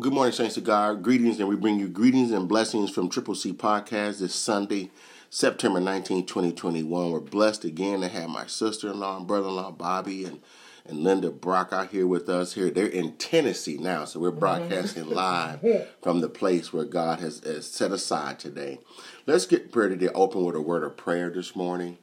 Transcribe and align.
Well, 0.00 0.08
good 0.08 0.14
morning, 0.14 0.32
Saints 0.32 0.56
of 0.56 0.64
God. 0.64 1.02
Greetings, 1.02 1.38
and 1.40 1.46
we 1.46 1.56
bring 1.56 1.78
you 1.78 1.86
greetings 1.86 2.30
and 2.30 2.48
blessings 2.48 2.90
from 2.90 3.10
Triple 3.10 3.34
C 3.34 3.52
Podcast 3.52 4.20
this 4.20 4.34
Sunday, 4.34 4.90
September 5.28 5.78
19, 5.78 6.24
2021. 6.24 7.10
We're 7.10 7.20
blessed 7.20 7.66
again 7.66 8.00
to 8.00 8.08
have 8.08 8.30
my 8.30 8.46
sister 8.46 8.88
in 8.88 8.98
law 8.98 9.18
and 9.18 9.26
brother 9.26 9.48
in 9.48 9.56
law, 9.56 9.70
Bobby, 9.70 10.24
and, 10.24 10.40
and 10.86 11.04
Linda 11.04 11.30
Brock 11.30 11.74
out 11.74 11.90
here 11.90 12.06
with 12.06 12.30
us 12.30 12.54
here. 12.54 12.70
They're 12.70 12.86
in 12.86 13.18
Tennessee 13.18 13.76
now, 13.76 14.06
so 14.06 14.20
we're 14.20 14.30
mm-hmm. 14.30 14.40
broadcasting 14.40 15.06
live 15.10 15.60
from 16.00 16.22
the 16.22 16.30
place 16.30 16.72
where 16.72 16.86
God 16.86 17.20
has, 17.20 17.40
has 17.40 17.66
set 17.66 17.92
aside 17.92 18.38
today. 18.38 18.78
Let's 19.26 19.44
get 19.44 19.76
ready 19.76 19.98
to 19.98 20.12
open 20.14 20.46
with 20.46 20.56
a 20.56 20.62
word 20.62 20.82
of 20.82 20.96
prayer 20.96 21.28
this 21.28 21.54
morning. 21.54 21.98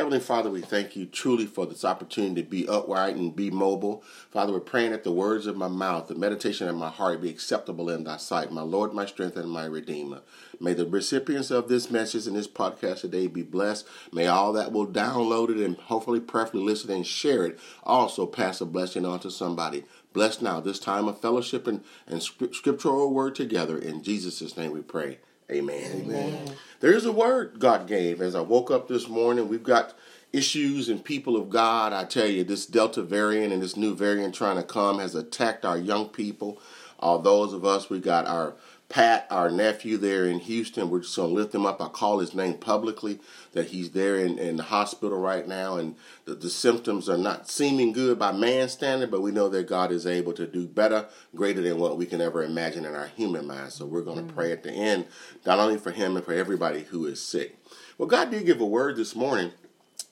Heavenly 0.00 0.20
Father, 0.20 0.50
we 0.50 0.62
thank 0.62 0.96
you 0.96 1.04
truly 1.04 1.44
for 1.44 1.66
this 1.66 1.84
opportunity 1.84 2.42
to 2.42 2.48
be 2.48 2.66
upright 2.66 3.16
and 3.16 3.36
be 3.36 3.50
mobile. 3.50 4.02
Father, 4.30 4.50
we're 4.50 4.60
praying 4.60 4.92
that 4.92 5.04
the 5.04 5.12
words 5.12 5.46
of 5.46 5.58
my 5.58 5.68
mouth, 5.68 6.08
the 6.08 6.14
meditation 6.14 6.68
of 6.68 6.74
my 6.74 6.88
heart 6.88 7.20
be 7.20 7.28
acceptable 7.28 7.90
in 7.90 8.04
thy 8.04 8.16
sight, 8.16 8.50
my 8.50 8.62
Lord, 8.62 8.94
my 8.94 9.04
strength, 9.04 9.36
and 9.36 9.50
my 9.50 9.66
Redeemer. 9.66 10.22
May 10.58 10.72
the 10.72 10.86
recipients 10.86 11.50
of 11.50 11.68
this 11.68 11.90
message 11.90 12.26
and 12.26 12.34
this 12.34 12.48
podcast 12.48 13.02
today 13.02 13.26
be 13.26 13.42
blessed. 13.42 13.86
May 14.10 14.26
all 14.26 14.54
that 14.54 14.72
will 14.72 14.86
download 14.86 15.50
it 15.50 15.62
and 15.62 15.76
hopefully 15.76 16.20
prayerfully 16.20 16.62
listen 16.62 16.90
and 16.90 17.06
share 17.06 17.44
it 17.44 17.58
also 17.84 18.24
pass 18.24 18.62
a 18.62 18.64
blessing 18.64 19.04
on 19.04 19.20
to 19.20 19.30
somebody. 19.30 19.84
Bless 20.14 20.40
now 20.40 20.60
this 20.60 20.78
time 20.78 21.08
of 21.08 21.20
fellowship 21.20 21.66
and, 21.66 21.84
and 22.06 22.22
scriptural 22.22 23.12
word 23.12 23.34
together. 23.34 23.76
In 23.76 24.02
Jesus' 24.02 24.56
name 24.56 24.72
we 24.72 24.80
pray. 24.80 25.18
Amen. 25.50 26.02
Amen. 26.04 26.52
There's 26.78 27.06
a 27.06 27.12
word 27.12 27.58
God 27.58 27.88
gave 27.88 28.22
as 28.22 28.34
I 28.34 28.40
woke 28.40 28.70
up 28.70 28.86
this 28.86 29.08
morning. 29.08 29.48
We've 29.48 29.62
got 29.62 29.94
issues 30.32 30.88
and 30.88 31.04
people 31.04 31.36
of 31.36 31.50
God. 31.50 31.92
I 31.92 32.04
tell 32.04 32.28
you, 32.28 32.44
this 32.44 32.66
Delta 32.66 33.02
variant 33.02 33.52
and 33.52 33.60
this 33.60 33.76
new 33.76 33.96
variant 33.96 34.34
trying 34.34 34.56
to 34.56 34.62
come 34.62 35.00
has 35.00 35.14
attacked 35.14 35.64
our 35.64 35.76
young 35.76 36.08
people. 36.08 36.60
All 37.00 37.18
those 37.18 37.52
of 37.52 37.64
us, 37.64 37.90
we 37.90 37.98
got 37.98 38.26
our 38.26 38.54
Pat, 38.90 39.28
our 39.30 39.52
nephew 39.52 39.96
there 39.96 40.26
in 40.26 40.40
Houston, 40.40 40.90
we're 40.90 40.98
just 40.98 41.14
going 41.14 41.28
to 41.28 41.34
lift 41.34 41.54
him 41.54 41.64
up. 41.64 41.80
I 41.80 41.86
call 41.86 42.18
his 42.18 42.34
name 42.34 42.54
publicly 42.54 43.20
that 43.52 43.68
he's 43.68 43.92
there 43.92 44.16
in, 44.16 44.36
in 44.36 44.56
the 44.56 44.64
hospital 44.64 45.16
right 45.16 45.46
now, 45.46 45.76
and 45.76 45.94
the, 46.24 46.34
the 46.34 46.50
symptoms 46.50 47.08
are 47.08 47.16
not 47.16 47.48
seeming 47.48 47.92
good 47.92 48.18
by 48.18 48.32
man's 48.32 48.72
standard, 48.72 49.08
but 49.08 49.22
we 49.22 49.30
know 49.30 49.48
that 49.48 49.68
God 49.68 49.92
is 49.92 50.08
able 50.08 50.32
to 50.32 50.44
do 50.44 50.66
better, 50.66 51.06
greater 51.36 51.62
than 51.62 51.78
what 51.78 51.98
we 51.98 52.04
can 52.04 52.20
ever 52.20 52.42
imagine 52.42 52.84
in 52.84 52.96
our 52.96 53.06
human 53.06 53.46
mind. 53.46 53.70
So 53.70 53.86
we're 53.86 54.02
going 54.02 54.16
to 54.16 54.24
mm-hmm. 54.24 54.34
pray 54.34 54.50
at 54.50 54.64
the 54.64 54.72
end, 54.72 55.06
not 55.46 55.60
only 55.60 55.78
for 55.78 55.92
him 55.92 56.16
and 56.16 56.24
for 56.24 56.34
everybody 56.34 56.82
who 56.82 57.06
is 57.06 57.22
sick. 57.22 57.56
Well, 57.96 58.08
God 58.08 58.32
did 58.32 58.44
give 58.44 58.60
a 58.60 58.66
word 58.66 58.96
this 58.96 59.14
morning, 59.14 59.52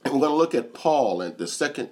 and 0.05 0.15
we're 0.15 0.21
going 0.21 0.31
to 0.31 0.37
look 0.37 0.55
at 0.55 0.73
Paul 0.73 1.21
and 1.21 1.37
the 1.37 1.49
second 1.49 1.91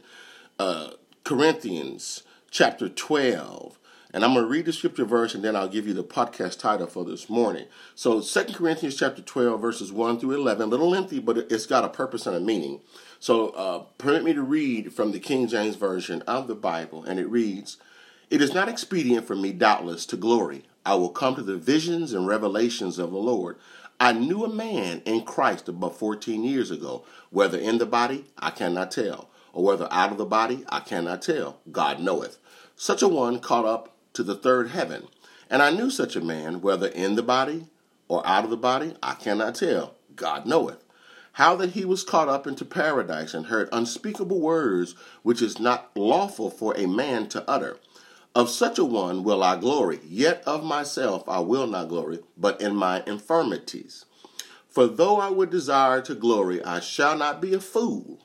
uh, 0.61 0.91
Corinthians 1.25 2.23
chapter 2.49 2.89
12 2.89 3.77
and 4.17 4.25
I'm 4.25 4.33
going 4.33 4.47
to 4.47 4.51
read 4.51 4.65
the 4.65 4.73
scripture 4.73 5.05
verse 5.05 5.35
and 5.35 5.45
then 5.45 5.55
I'll 5.55 5.69
give 5.69 5.87
you 5.87 5.93
the 5.93 6.03
podcast 6.03 6.59
title 6.59 6.87
for 6.87 7.05
this 7.05 7.29
morning. 7.29 7.67
So 7.95 8.23
2 8.23 8.55
Corinthians 8.55 8.97
chapter 8.97 9.21
12 9.21 9.61
verses 9.61 9.93
1 9.93 10.19
through 10.19 10.37
11, 10.37 10.63
a 10.63 10.67
little 10.71 10.89
lengthy, 10.89 11.19
but 11.19 11.37
it's 11.37 11.67
got 11.67 11.85
a 11.85 11.91
purpose 11.91 12.27
and 12.27 12.35
a 12.35 12.41
meaning. 12.41 12.81
So 13.21 13.51
uh, 13.51 13.81
permit 13.99 14.25
me 14.25 14.33
to 14.33 14.41
read 14.41 14.95
from 14.95 15.13
the 15.13 15.21
King 15.21 15.49
James 15.49 15.77
Version 15.77 16.23
of 16.23 16.49
the 16.49 16.55
Bible, 16.55 17.05
and 17.05 17.21
it 17.21 17.29
reads, 17.29 17.77
It 18.31 18.41
is 18.41 18.55
not 18.55 18.71
expedient 18.71 19.27
for 19.27 19.37
me, 19.37 19.53
doubtless, 19.53 20.07
to 20.07 20.17
glory. 20.17 20.65
I 20.87 20.95
will 20.95 21.11
come 21.11 21.35
to 21.35 21.43
the 21.43 21.59
visions 21.59 22.15
and 22.15 22.27
revelations 22.27 22.99
of 22.99 23.11
the 23.11 23.19
Lord. 23.19 23.59
I 24.01 24.13
knew 24.15 24.47
a 24.47 24.49
man 24.49 25.03
in 25.05 25.27
Christ 25.27 25.69
about 25.69 25.99
14 25.99 26.43
years 26.43 26.71
ago, 26.71 27.05
whether 27.29 27.59
in 27.59 27.77
the 27.77 27.85
body, 27.85 28.25
I 28.39 28.49
cannot 28.49 28.93
tell, 28.93 29.29
or 29.53 29.63
whether 29.63 29.89
out 29.91 30.11
of 30.11 30.17
the 30.17 30.25
body, 30.25 30.65
I 30.71 30.81
cannot 30.81 31.21
tell. 31.21 31.59
God 31.71 32.01
knoweth. 32.01 32.39
Such 32.77 33.03
a 33.03 33.09
one 33.09 33.41
caught 33.41 33.67
up 33.67 33.93
to 34.17 34.23
the 34.23 34.35
third 34.35 34.71
heaven. 34.71 35.07
And 35.49 35.63
I 35.63 35.71
knew 35.71 35.91
such 35.91 36.17
a 36.17 36.21
man, 36.21 36.61
whether 36.61 36.89
in 36.89 37.15
the 37.15 37.23
body 37.23 37.67
or 38.09 38.27
out 38.27 38.45
of 38.45 38.51
the 38.51 38.57
body, 38.57 38.95
I 39.03 39.15
cannot 39.15 39.55
tell. 39.55 39.95
God 40.15 40.47
knoweth. 40.47 40.83
How 41.33 41.55
that 41.57 41.71
he 41.71 41.85
was 41.85 42.03
caught 42.03 42.29
up 42.29 42.47
into 42.47 42.65
paradise 42.65 43.35
and 43.35 43.47
heard 43.47 43.69
unspeakable 43.71 44.41
words 44.41 44.95
which 45.23 45.43
is 45.43 45.61
not 45.61 45.91
lawful 45.95 46.51
for 46.51 46.75
a 46.77 46.87
man 46.87 47.29
to 47.29 47.49
utter. 47.49 47.79
Of 48.35 48.49
such 48.51 48.79
a 48.79 48.85
one 48.85 49.23
will 49.23 49.43
I 49.43 49.57
glory, 49.57 50.01
yet 50.07 50.43
of 50.47 50.65
myself 50.65 51.25
I 51.29 51.41
will 51.41 51.67
not 51.67 51.89
glory, 51.89 52.21
but 52.37 52.61
in 52.61 52.75
my 52.75 53.03
infirmities. 53.07 54.07
For 54.69 54.87
though 54.87 55.19
I 55.19 55.31
would 55.31 55.51
desire 55.51 56.01
to 56.03 56.15
glory, 56.15 56.63
I 56.65 56.81
shall 56.81 57.17
not 57.17 57.41
be 57.41 57.55
a 57.55 57.61
fool. 57.61 58.21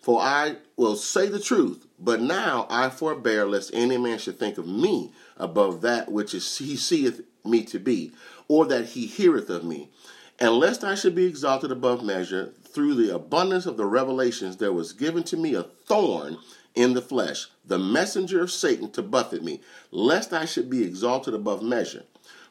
For 0.00 0.20
I 0.20 0.56
will 0.76 0.96
say 0.96 1.28
the 1.28 1.38
truth, 1.38 1.86
but 1.98 2.20
now 2.20 2.66
I 2.68 2.90
forbear 2.90 3.46
lest 3.46 3.70
any 3.72 3.96
man 3.98 4.18
should 4.18 4.36
think 4.36 4.58
of 4.58 4.66
me 4.66 5.12
above 5.42 5.80
that 5.82 6.10
which 6.10 6.34
is, 6.34 6.58
he 6.58 6.76
seeth 6.76 7.20
me 7.44 7.64
to 7.64 7.78
be, 7.78 8.12
or 8.48 8.66
that 8.66 8.86
he 8.86 9.06
heareth 9.06 9.50
of 9.50 9.64
me. 9.64 9.90
And 10.38 10.54
lest 10.54 10.82
I 10.84 10.94
should 10.94 11.14
be 11.14 11.26
exalted 11.26 11.70
above 11.70 12.02
measure, 12.02 12.52
through 12.64 12.94
the 12.94 13.14
abundance 13.14 13.66
of 13.66 13.76
the 13.76 13.84
revelations 13.84 14.56
there 14.56 14.72
was 14.72 14.92
given 14.92 15.22
to 15.24 15.36
me 15.36 15.54
a 15.54 15.62
thorn 15.62 16.38
in 16.74 16.94
the 16.94 17.02
flesh, 17.02 17.48
the 17.64 17.78
messenger 17.78 18.40
of 18.40 18.50
Satan 18.50 18.90
to 18.92 19.02
buffet 19.02 19.42
me, 19.42 19.60
lest 19.90 20.32
I 20.32 20.46
should 20.46 20.70
be 20.70 20.84
exalted 20.84 21.34
above 21.34 21.62
measure. 21.62 22.04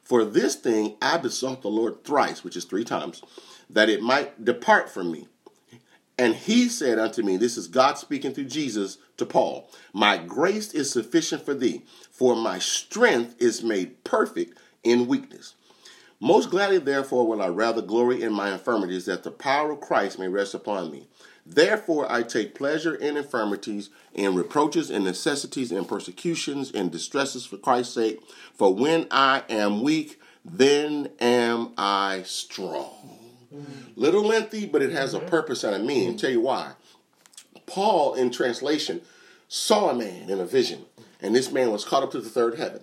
For 0.04 0.24
this 0.24 0.56
thing 0.56 0.96
I 1.02 1.18
besought 1.18 1.62
the 1.62 1.70
Lord 1.70 2.04
thrice, 2.04 2.44
which 2.44 2.56
is 2.56 2.66
three 2.66 2.84
times, 2.84 3.24
that 3.70 3.90
it 3.90 4.02
might 4.02 4.44
depart 4.44 4.90
from 4.90 5.12
me. 5.12 5.28
And 6.18 6.36
he 6.36 6.70
said 6.70 7.00
unto 7.00 7.24
me, 7.24 7.38
This 7.38 7.58
is 7.58 7.68
God 7.68 7.98
speaking 7.98 8.34
through 8.34 8.46
Jesus 8.46 8.98
to 9.18 9.26
Paul, 9.26 9.70
My 9.92 10.18
grace 10.18 10.74
is 10.74 10.92
sufficient 10.92 11.44
for 11.44 11.56
thee, 11.56 11.84
for 12.22 12.36
my 12.36 12.60
strength 12.60 13.36
is 13.40 13.64
made 13.64 14.04
perfect 14.04 14.56
in 14.84 15.08
weakness. 15.08 15.56
Most 16.20 16.52
gladly, 16.52 16.78
therefore, 16.78 17.26
will 17.26 17.42
I 17.42 17.48
rather 17.48 17.82
glory 17.82 18.22
in 18.22 18.32
my 18.32 18.52
infirmities, 18.54 19.06
that 19.06 19.24
the 19.24 19.32
power 19.32 19.72
of 19.72 19.82
Christ 19.82 20.20
may 20.20 20.28
rest 20.28 20.54
upon 20.54 20.92
me. 20.92 21.08
Therefore, 21.48 22.06
I 22.12 22.22
take 22.22 22.54
pleasure 22.54 22.94
in 22.94 23.18
infirmities, 23.18 23.90
in 24.14 24.36
reproaches, 24.36 24.92
in 24.92 25.04
necessities, 25.04 25.72
in 25.72 25.84
persecutions, 25.86 26.70
in 26.70 26.90
distresses 26.90 27.44
for 27.44 27.58
Christ's 27.58 27.96
sake. 27.96 28.22
For 28.54 28.72
when 28.72 29.08
I 29.10 29.42
am 29.50 29.82
weak, 29.82 30.22
then 30.46 31.10
am 31.20 31.72
I 31.76 32.22
strong. 32.26 33.18
Little 33.96 34.24
lengthy, 34.24 34.68
but 34.68 34.84
it 34.84 34.92
has 34.92 35.16
a 35.16 35.18
mm-hmm. 35.18 35.30
purpose 35.30 35.64
and 35.64 35.76
a 35.76 35.80
meaning. 35.80 36.18
Tell 36.18 36.30
you 36.30 36.42
why. 36.42 36.74
Paul, 37.66 38.14
in 38.14 38.30
translation, 38.30 39.02
saw 39.48 39.90
a 39.90 39.96
man 39.96 40.30
in 40.30 40.40
a 40.40 40.46
vision, 40.46 40.86
and 41.22 41.36
this 41.36 41.52
man 41.52 41.72
was 41.72 41.86
caught 41.86 42.04
up 42.04 42.12
to 42.12 42.22
the 42.22 42.30
third 42.30 42.58
heaven. 42.58 42.82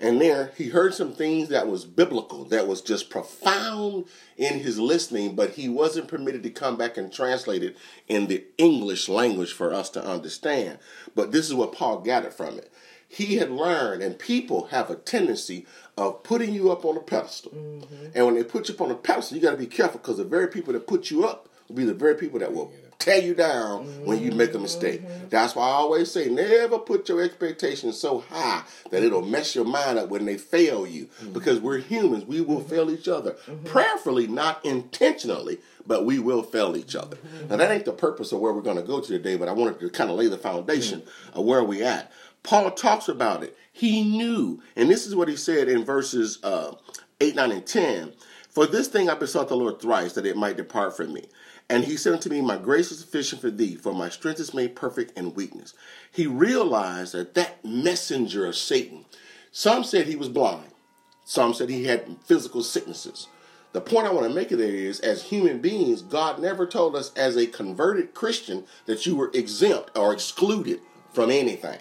And 0.00 0.20
there 0.20 0.52
he 0.56 0.68
heard 0.68 0.94
some 0.94 1.12
things 1.12 1.48
that 1.48 1.66
was 1.66 1.84
biblical, 1.84 2.44
that 2.44 2.68
was 2.68 2.82
just 2.82 3.10
profound 3.10 4.04
in 4.36 4.60
his 4.60 4.78
listening, 4.78 5.34
but 5.34 5.50
he 5.50 5.68
wasn't 5.68 6.06
permitted 6.06 6.44
to 6.44 6.50
come 6.50 6.76
back 6.76 6.96
and 6.96 7.12
translate 7.12 7.64
it 7.64 7.76
in 8.06 8.28
the 8.28 8.44
English 8.58 9.08
language 9.08 9.52
for 9.52 9.74
us 9.74 9.90
to 9.90 10.04
understand. 10.04 10.78
But 11.16 11.32
this 11.32 11.46
is 11.46 11.54
what 11.54 11.72
Paul 11.72 12.00
gathered 12.00 12.34
from 12.34 12.58
it. 12.58 12.72
He 13.08 13.36
had 13.36 13.50
learned, 13.50 14.02
and 14.02 14.18
people 14.18 14.66
have 14.66 14.90
a 14.90 14.94
tendency 14.94 15.66
of 15.96 16.22
putting 16.22 16.54
you 16.54 16.70
up 16.70 16.84
on 16.84 16.96
a 16.96 17.00
pedestal. 17.00 17.52
Mm-hmm. 17.52 18.06
And 18.14 18.26
when 18.26 18.34
they 18.34 18.44
put 18.44 18.68
you 18.68 18.74
up 18.74 18.80
on 18.82 18.90
a 18.90 18.94
pedestal, 18.94 19.36
you 19.36 19.42
got 19.42 19.52
to 19.52 19.56
be 19.56 19.66
careful 19.66 19.98
because 19.98 20.18
the 20.18 20.24
very 20.24 20.46
people 20.46 20.74
that 20.74 20.86
put 20.86 21.10
you 21.10 21.26
up 21.26 21.48
will 21.66 21.76
be 21.76 21.84
the 21.84 21.94
very 21.94 22.14
people 22.14 22.38
that 22.38 22.52
will 22.52 22.72
tear 22.98 23.20
you 23.20 23.34
down 23.34 23.86
mm-hmm. 23.86 24.04
when 24.06 24.22
you 24.22 24.32
make 24.32 24.54
a 24.54 24.58
mistake. 24.58 25.02
Mm-hmm. 25.02 25.28
That's 25.28 25.54
why 25.54 25.64
I 25.64 25.72
always 25.72 26.10
say 26.10 26.28
never 26.28 26.78
put 26.78 27.08
your 27.08 27.22
expectations 27.22 27.98
so 27.98 28.20
high 28.20 28.64
that 28.90 29.02
it'll 29.02 29.22
mess 29.22 29.54
your 29.54 29.64
mind 29.64 29.98
up 29.98 30.08
when 30.08 30.24
they 30.24 30.36
fail 30.36 30.86
you. 30.86 31.06
Mm-hmm. 31.06 31.32
Because 31.32 31.60
we're 31.60 31.78
humans, 31.78 32.24
we 32.24 32.40
will 32.40 32.58
mm-hmm. 32.58 32.68
fail 32.68 32.90
each 32.90 33.08
other. 33.08 33.32
Mm-hmm. 33.32 33.66
Prayerfully, 33.66 34.26
not 34.26 34.64
intentionally, 34.64 35.58
but 35.86 36.04
we 36.04 36.18
will 36.18 36.42
fail 36.42 36.76
each 36.76 36.96
other. 36.96 37.16
Mm-hmm. 37.16 37.48
Now 37.48 37.56
that 37.56 37.70
ain't 37.70 37.84
the 37.84 37.92
purpose 37.92 38.32
of 38.32 38.40
where 38.40 38.52
we're 38.52 38.62
going 38.62 38.76
to 38.76 38.82
go 38.82 39.00
to 39.00 39.06
today, 39.06 39.36
but 39.36 39.48
I 39.48 39.52
wanted 39.52 39.78
to 39.80 39.90
kind 39.90 40.10
of 40.10 40.16
lay 40.16 40.26
the 40.26 40.38
foundation 40.38 41.02
of 41.34 41.44
where 41.44 41.62
we 41.62 41.82
at. 41.82 42.12
Paul 42.42 42.70
talks 42.72 43.08
about 43.08 43.42
it. 43.42 43.56
He 43.72 44.02
knew, 44.02 44.60
and 44.74 44.90
this 44.90 45.06
is 45.06 45.14
what 45.14 45.28
he 45.28 45.36
said 45.36 45.68
in 45.68 45.84
verses 45.84 46.38
uh, 46.42 46.74
8, 47.20 47.36
9, 47.36 47.52
and 47.52 47.66
10. 47.66 48.12
For 48.48 48.66
this 48.66 48.88
thing 48.88 49.08
I 49.08 49.14
besought 49.14 49.48
the 49.48 49.56
Lord 49.56 49.80
thrice, 49.80 50.14
that 50.14 50.26
it 50.26 50.36
might 50.36 50.56
depart 50.56 50.96
from 50.96 51.12
me. 51.12 51.26
And 51.70 51.84
he 51.84 51.96
said 51.96 52.14
unto 52.14 52.30
me, 52.30 52.40
My 52.40 52.56
grace 52.56 52.90
is 52.90 53.00
sufficient 53.00 53.42
for 53.42 53.50
thee, 53.50 53.76
for 53.76 53.92
my 53.92 54.08
strength 54.08 54.40
is 54.40 54.54
made 54.54 54.74
perfect 54.74 55.16
in 55.18 55.34
weakness. 55.34 55.74
He 56.10 56.26
realized 56.26 57.12
that 57.14 57.34
that 57.34 57.64
messenger 57.64 58.46
of 58.46 58.56
Satan, 58.56 59.04
some 59.52 59.84
said 59.84 60.06
he 60.06 60.16
was 60.16 60.28
blind, 60.28 60.70
some 61.24 61.52
said 61.52 61.68
he 61.68 61.84
had 61.84 62.16
physical 62.24 62.62
sicknesses. 62.62 63.28
The 63.72 63.82
point 63.82 64.06
I 64.06 64.12
want 64.12 64.26
to 64.26 64.34
make 64.34 64.48
there 64.48 64.58
is, 64.60 64.98
as 65.00 65.24
human 65.24 65.60
beings, 65.60 66.00
God 66.00 66.40
never 66.40 66.66
told 66.66 66.96
us 66.96 67.12
as 67.14 67.36
a 67.36 67.46
converted 67.46 68.14
Christian 68.14 68.64
that 68.86 69.04
you 69.04 69.14
were 69.14 69.30
exempt 69.34 69.90
or 69.96 70.12
excluded 70.12 70.80
from 71.12 71.30
anything 71.30 71.80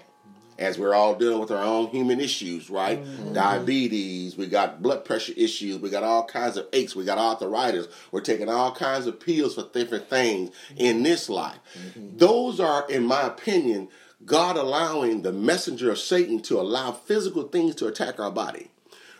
as 0.57 0.77
we're 0.77 0.93
all 0.93 1.15
dealing 1.15 1.39
with 1.39 1.51
our 1.51 1.63
own 1.63 1.87
human 1.87 2.19
issues, 2.19 2.69
right? 2.69 3.03
Mm-hmm. 3.03 3.33
Diabetes, 3.33 4.37
we 4.37 4.47
got 4.47 4.81
blood 4.81 5.05
pressure 5.05 5.33
issues, 5.37 5.79
we 5.79 5.89
got 5.89 6.03
all 6.03 6.25
kinds 6.25 6.57
of 6.57 6.67
aches, 6.73 6.95
we 6.95 7.05
got 7.05 7.17
arthritis, 7.17 7.87
we're 8.11 8.21
taking 8.21 8.49
all 8.49 8.73
kinds 8.73 9.07
of 9.07 9.19
pills 9.19 9.55
for 9.55 9.67
different 9.73 10.09
things 10.09 10.51
in 10.75 11.03
this 11.03 11.29
life. 11.29 11.59
Mm-hmm. 11.77 12.17
Those 12.17 12.59
are, 12.59 12.89
in 12.89 13.05
my 13.05 13.23
opinion, 13.23 13.89
God 14.25 14.57
allowing 14.57 15.21
the 15.21 15.31
messenger 15.31 15.91
of 15.91 15.99
Satan 15.99 16.41
to 16.43 16.59
allow 16.59 16.91
physical 16.91 17.43
things 17.43 17.75
to 17.75 17.87
attack 17.87 18.19
our 18.19 18.31
body. 18.31 18.71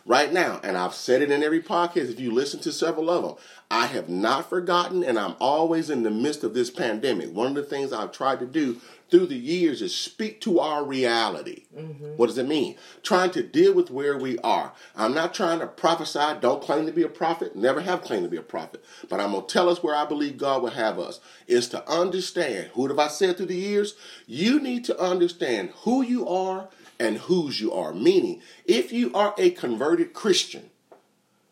Right 0.08 0.32
now, 0.32 0.58
and 0.64 0.78
I've 0.78 0.94
said 0.94 1.20
it 1.20 1.30
in 1.30 1.42
every 1.42 1.60
podcast, 1.60 2.10
if 2.10 2.18
you 2.18 2.32
listen 2.32 2.60
to 2.60 2.72
several 2.72 3.10
of 3.10 3.24
them, 3.24 3.34
I 3.70 3.84
have 3.88 4.08
not 4.08 4.48
forgotten, 4.48 5.04
and 5.04 5.18
I'm 5.18 5.34
always 5.38 5.90
in 5.90 6.02
the 6.02 6.10
midst 6.10 6.42
of 6.42 6.54
this 6.54 6.70
pandemic. 6.70 7.30
One 7.34 7.48
of 7.48 7.54
the 7.54 7.62
things 7.62 7.92
I've 7.92 8.10
tried 8.10 8.40
to 8.40 8.46
do 8.46 8.80
through 9.10 9.26
the 9.26 9.36
years 9.36 9.82
is 9.82 9.94
speak 9.94 10.40
to 10.40 10.60
our 10.60 10.82
reality. 10.82 11.64
Mm-hmm. 11.76 12.16
What 12.16 12.28
does 12.28 12.38
it 12.38 12.48
mean? 12.48 12.76
Trying 13.02 13.32
to 13.32 13.42
deal 13.42 13.74
with 13.74 13.90
where 13.90 14.16
we 14.16 14.38
are. 14.38 14.72
I'm 14.96 15.12
not 15.12 15.34
trying 15.34 15.58
to 15.58 15.66
prophesy, 15.66 16.40
don't 16.40 16.62
claim 16.62 16.86
to 16.86 16.92
be 16.92 17.02
a 17.02 17.08
prophet, 17.08 17.54
never 17.54 17.82
have 17.82 18.00
claimed 18.00 18.24
to 18.24 18.30
be 18.30 18.38
a 18.38 18.42
prophet, 18.42 18.82
but 19.10 19.20
I'm 19.20 19.32
going 19.32 19.46
to 19.46 19.52
tell 19.52 19.68
us 19.68 19.82
where 19.82 19.94
I 19.94 20.06
believe 20.06 20.38
God 20.38 20.62
will 20.62 20.70
have 20.70 20.98
us 20.98 21.20
is 21.46 21.68
to 21.68 21.86
understand. 21.86 22.70
Who 22.72 22.88
have 22.88 22.98
I 22.98 23.08
said 23.08 23.36
through 23.36 23.46
the 23.46 23.56
years? 23.56 23.94
You 24.26 24.58
need 24.58 24.86
to 24.86 24.98
understand 24.98 25.70
who 25.82 26.00
you 26.00 26.26
are 26.26 26.68
and 26.98 27.18
whose 27.18 27.60
you 27.60 27.72
are. 27.72 27.92
Meaning, 27.92 28.40
if 28.64 28.92
you 28.92 29.12
are 29.14 29.34
a 29.38 29.50
converted 29.50 30.12
Christian, 30.12 30.70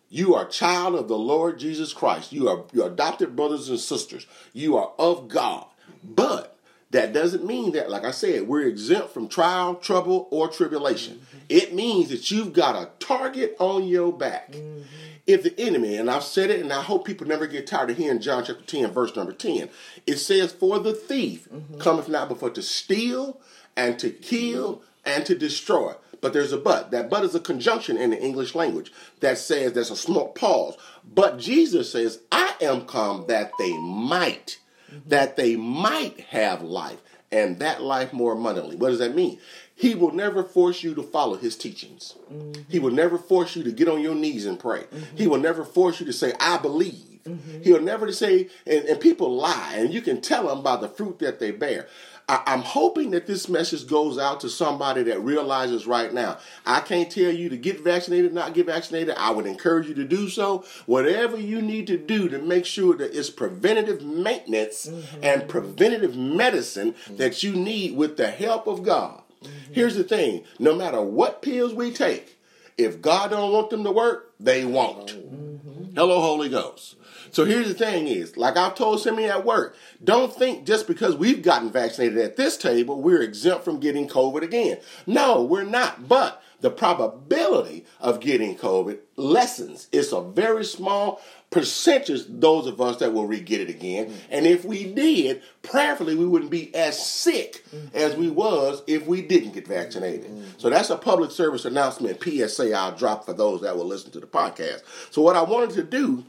you 0.08 0.34
are 0.34 0.46
a 0.46 0.50
child 0.50 0.94
of 0.94 1.08
the 1.08 1.18
Lord 1.18 1.58
Jesus 1.58 1.92
Christ. 1.92 2.32
You 2.32 2.48
are 2.48 2.64
your 2.72 2.88
adopted 2.88 3.34
brothers 3.36 3.68
and 3.68 3.78
sisters. 3.78 4.26
You 4.52 4.76
are 4.76 4.92
of 4.98 5.28
God. 5.28 5.66
But 6.02 6.56
that 6.90 7.12
doesn't 7.12 7.44
mean 7.44 7.72
that, 7.72 7.90
like 7.90 8.04
I 8.04 8.12
said, 8.12 8.46
we're 8.46 8.66
exempt 8.66 9.10
from 9.12 9.28
trial, 9.28 9.74
trouble, 9.74 10.28
or 10.30 10.48
tribulation. 10.48 11.14
Mm-hmm. 11.14 11.38
It 11.48 11.74
means 11.74 12.10
that 12.10 12.30
you've 12.30 12.52
got 12.52 12.76
a 12.76 12.90
target 13.04 13.56
on 13.58 13.84
your 13.84 14.12
back. 14.12 14.52
Mm-hmm. 14.52 14.82
If 15.26 15.42
the 15.42 15.58
enemy, 15.60 15.96
and 15.96 16.08
I've 16.08 16.22
said 16.22 16.50
it, 16.50 16.60
and 16.60 16.72
I 16.72 16.82
hope 16.82 17.04
people 17.04 17.26
never 17.26 17.48
get 17.48 17.66
tired 17.66 17.90
of 17.90 17.96
hearing 17.96 18.20
John 18.20 18.44
chapter 18.44 18.62
10, 18.62 18.92
verse 18.92 19.16
number 19.16 19.32
10, 19.32 19.68
it 20.06 20.18
says, 20.18 20.52
For 20.52 20.78
the 20.78 20.92
thief 20.92 21.48
mm-hmm. 21.52 21.78
cometh 21.78 22.08
not 22.08 22.28
before 22.28 22.50
to 22.50 22.62
steal 22.62 23.40
and 23.76 23.98
to 23.98 24.10
kill 24.10 24.82
and 25.06 25.24
to 25.26 25.34
destroy. 25.34 25.94
But 26.20 26.32
there's 26.32 26.52
a 26.52 26.58
but. 26.58 26.90
That 26.90 27.08
but 27.10 27.24
is 27.24 27.34
a 27.34 27.40
conjunction 27.40 27.96
in 27.96 28.10
the 28.10 28.20
English 28.20 28.54
language 28.54 28.92
that 29.20 29.38
says 29.38 29.72
there's 29.72 29.90
a 29.90 29.96
small 29.96 30.28
pause. 30.28 30.76
But 31.04 31.38
Jesus 31.38 31.92
says, 31.92 32.20
I 32.32 32.54
am 32.60 32.86
come 32.86 33.26
that 33.28 33.52
they 33.58 33.76
might, 33.78 34.58
mm-hmm. 34.90 35.08
that 35.08 35.36
they 35.36 35.56
might 35.56 36.20
have 36.20 36.62
life, 36.62 37.00
and 37.30 37.58
that 37.58 37.82
life 37.82 38.12
more 38.12 38.32
abundantly. 38.32 38.76
What 38.76 38.90
does 38.90 38.98
that 38.98 39.14
mean? 39.14 39.38
He 39.74 39.94
will 39.94 40.12
never 40.12 40.42
force 40.42 40.82
you 40.82 40.94
to 40.94 41.02
follow 41.02 41.36
his 41.36 41.54
teachings. 41.54 42.14
Mm-hmm. 42.32 42.62
He 42.68 42.78
will 42.78 42.92
never 42.92 43.18
force 43.18 43.54
you 43.54 43.62
to 43.64 43.70
get 43.70 43.88
on 43.88 44.00
your 44.00 44.14
knees 44.14 44.46
and 44.46 44.58
pray. 44.58 44.84
Mm-hmm. 44.84 45.16
He 45.16 45.26
will 45.26 45.38
never 45.38 45.64
force 45.64 46.00
you 46.00 46.06
to 46.06 46.14
say, 46.14 46.32
I 46.40 46.56
believe. 46.56 47.20
Mm-hmm. 47.24 47.62
He'll 47.62 47.82
never 47.82 48.10
say, 48.12 48.48
and, 48.66 48.84
and 48.86 49.00
people 49.00 49.36
lie, 49.36 49.74
and 49.76 49.92
you 49.92 50.00
can 50.00 50.20
tell 50.20 50.46
them 50.46 50.62
by 50.62 50.76
the 50.76 50.88
fruit 50.88 51.18
that 51.18 51.40
they 51.40 51.50
bear. 51.50 51.88
I, 52.28 52.42
am 52.46 52.62
hoping 52.62 53.12
that 53.12 53.26
this 53.26 53.48
message 53.48 53.86
goes 53.86 54.18
out 54.18 54.40
to 54.40 54.48
somebody 54.48 55.04
that 55.04 55.20
realizes 55.20 55.86
right 55.86 56.12
now. 56.12 56.38
I 56.64 56.80
can't 56.80 57.10
tell 57.10 57.30
you 57.30 57.48
to 57.48 57.56
get 57.56 57.84
vaccinated, 57.84 58.34
not 58.34 58.52
get 58.52 58.66
vaccinated. 58.66 59.14
I 59.16 59.30
would 59.30 59.46
encourage 59.46 59.86
you 59.86 59.94
to 59.94 60.04
do 60.04 60.28
so. 60.28 60.64
Whatever 60.86 61.36
you 61.36 61.62
need 61.62 61.86
to 61.86 61.96
do 61.96 62.28
to 62.28 62.38
make 62.38 62.66
sure 62.66 62.96
that 62.96 63.16
it's 63.16 63.30
preventative 63.30 64.02
maintenance 64.02 64.86
mm-hmm. 64.86 65.20
and 65.22 65.48
preventative 65.48 66.16
medicine 66.16 66.94
mm-hmm. 66.94 67.16
that 67.16 67.44
you 67.44 67.52
need 67.52 67.96
with 67.96 68.16
the 68.16 68.30
help 68.30 68.66
of 68.66 68.82
God. 68.82 69.22
Mm-hmm. 69.44 69.74
Here's 69.74 69.94
the 69.94 70.04
thing: 70.04 70.44
no 70.58 70.74
matter 70.74 71.00
what 71.00 71.42
pills 71.42 71.74
we 71.74 71.92
take, 71.92 72.38
if 72.76 73.00
God 73.00 73.30
don't 73.30 73.52
want 73.52 73.70
them 73.70 73.84
to 73.84 73.92
work, 73.92 74.32
they 74.40 74.64
won't. 74.64 75.08
Mm-hmm. 75.08 75.94
Hello, 75.94 76.20
Holy 76.20 76.48
Ghost. 76.48 76.96
So 77.30 77.44
here's 77.44 77.68
the 77.68 77.74
thing 77.74 78.08
is, 78.08 78.36
like 78.36 78.56
I've 78.56 78.74
told 78.74 79.00
somebody 79.00 79.26
at 79.26 79.44
work, 79.44 79.76
don't 80.02 80.32
think 80.32 80.66
just 80.66 80.86
because 80.86 81.16
we've 81.16 81.42
gotten 81.42 81.70
vaccinated 81.70 82.18
at 82.18 82.36
this 82.36 82.56
table, 82.56 83.00
we're 83.00 83.22
exempt 83.22 83.64
from 83.64 83.80
getting 83.80 84.08
COVID 84.08 84.42
again. 84.42 84.78
No, 85.06 85.42
we're 85.42 85.64
not. 85.64 86.08
But 86.08 86.42
the 86.60 86.70
probability 86.70 87.84
of 88.00 88.20
getting 88.20 88.56
COVID 88.56 88.98
lessens. 89.16 89.88
It's 89.92 90.12
a 90.12 90.22
very 90.22 90.64
small 90.64 91.20
percentage, 91.50 92.24
those 92.28 92.66
of 92.66 92.80
us 92.80 92.96
that 92.98 93.12
will 93.12 93.26
re-get 93.26 93.60
it 93.60 93.70
again. 93.70 94.06
Mm-hmm. 94.06 94.16
And 94.30 94.46
if 94.46 94.64
we 94.64 94.92
did, 94.92 95.42
prayerfully, 95.62 96.16
we 96.16 96.26
wouldn't 96.26 96.50
be 96.50 96.74
as 96.74 97.04
sick 97.04 97.64
mm-hmm. 97.72 97.96
as 97.96 98.16
we 98.16 98.30
was 98.30 98.82
if 98.86 99.06
we 99.06 99.22
didn't 99.22 99.52
get 99.52 99.66
vaccinated. 99.66 100.26
Mm-hmm. 100.26 100.58
So 100.58 100.70
that's 100.70 100.90
a 100.90 100.96
public 100.96 101.30
service 101.30 101.64
announcement, 101.64 102.22
PSA 102.22 102.74
I'll 102.74 102.96
drop 102.96 103.24
for 103.24 103.32
those 103.32 103.60
that 103.60 103.76
will 103.76 103.86
listen 103.86 104.10
to 104.12 104.20
the 104.20 104.26
podcast. 104.26 104.82
So 105.10 105.22
what 105.22 105.36
I 105.36 105.42
wanted 105.42 105.70
to 105.76 105.84
do 105.84 106.24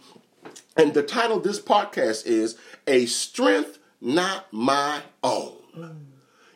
and 0.77 0.93
the 0.93 1.03
title 1.03 1.37
of 1.37 1.43
this 1.43 1.59
podcast 1.59 2.25
is 2.25 2.57
A 2.85 3.05
Strength 3.07 3.79
Not 3.99 4.51
My 4.53 5.01
Own. 5.23 5.57
Mm. 5.75 5.95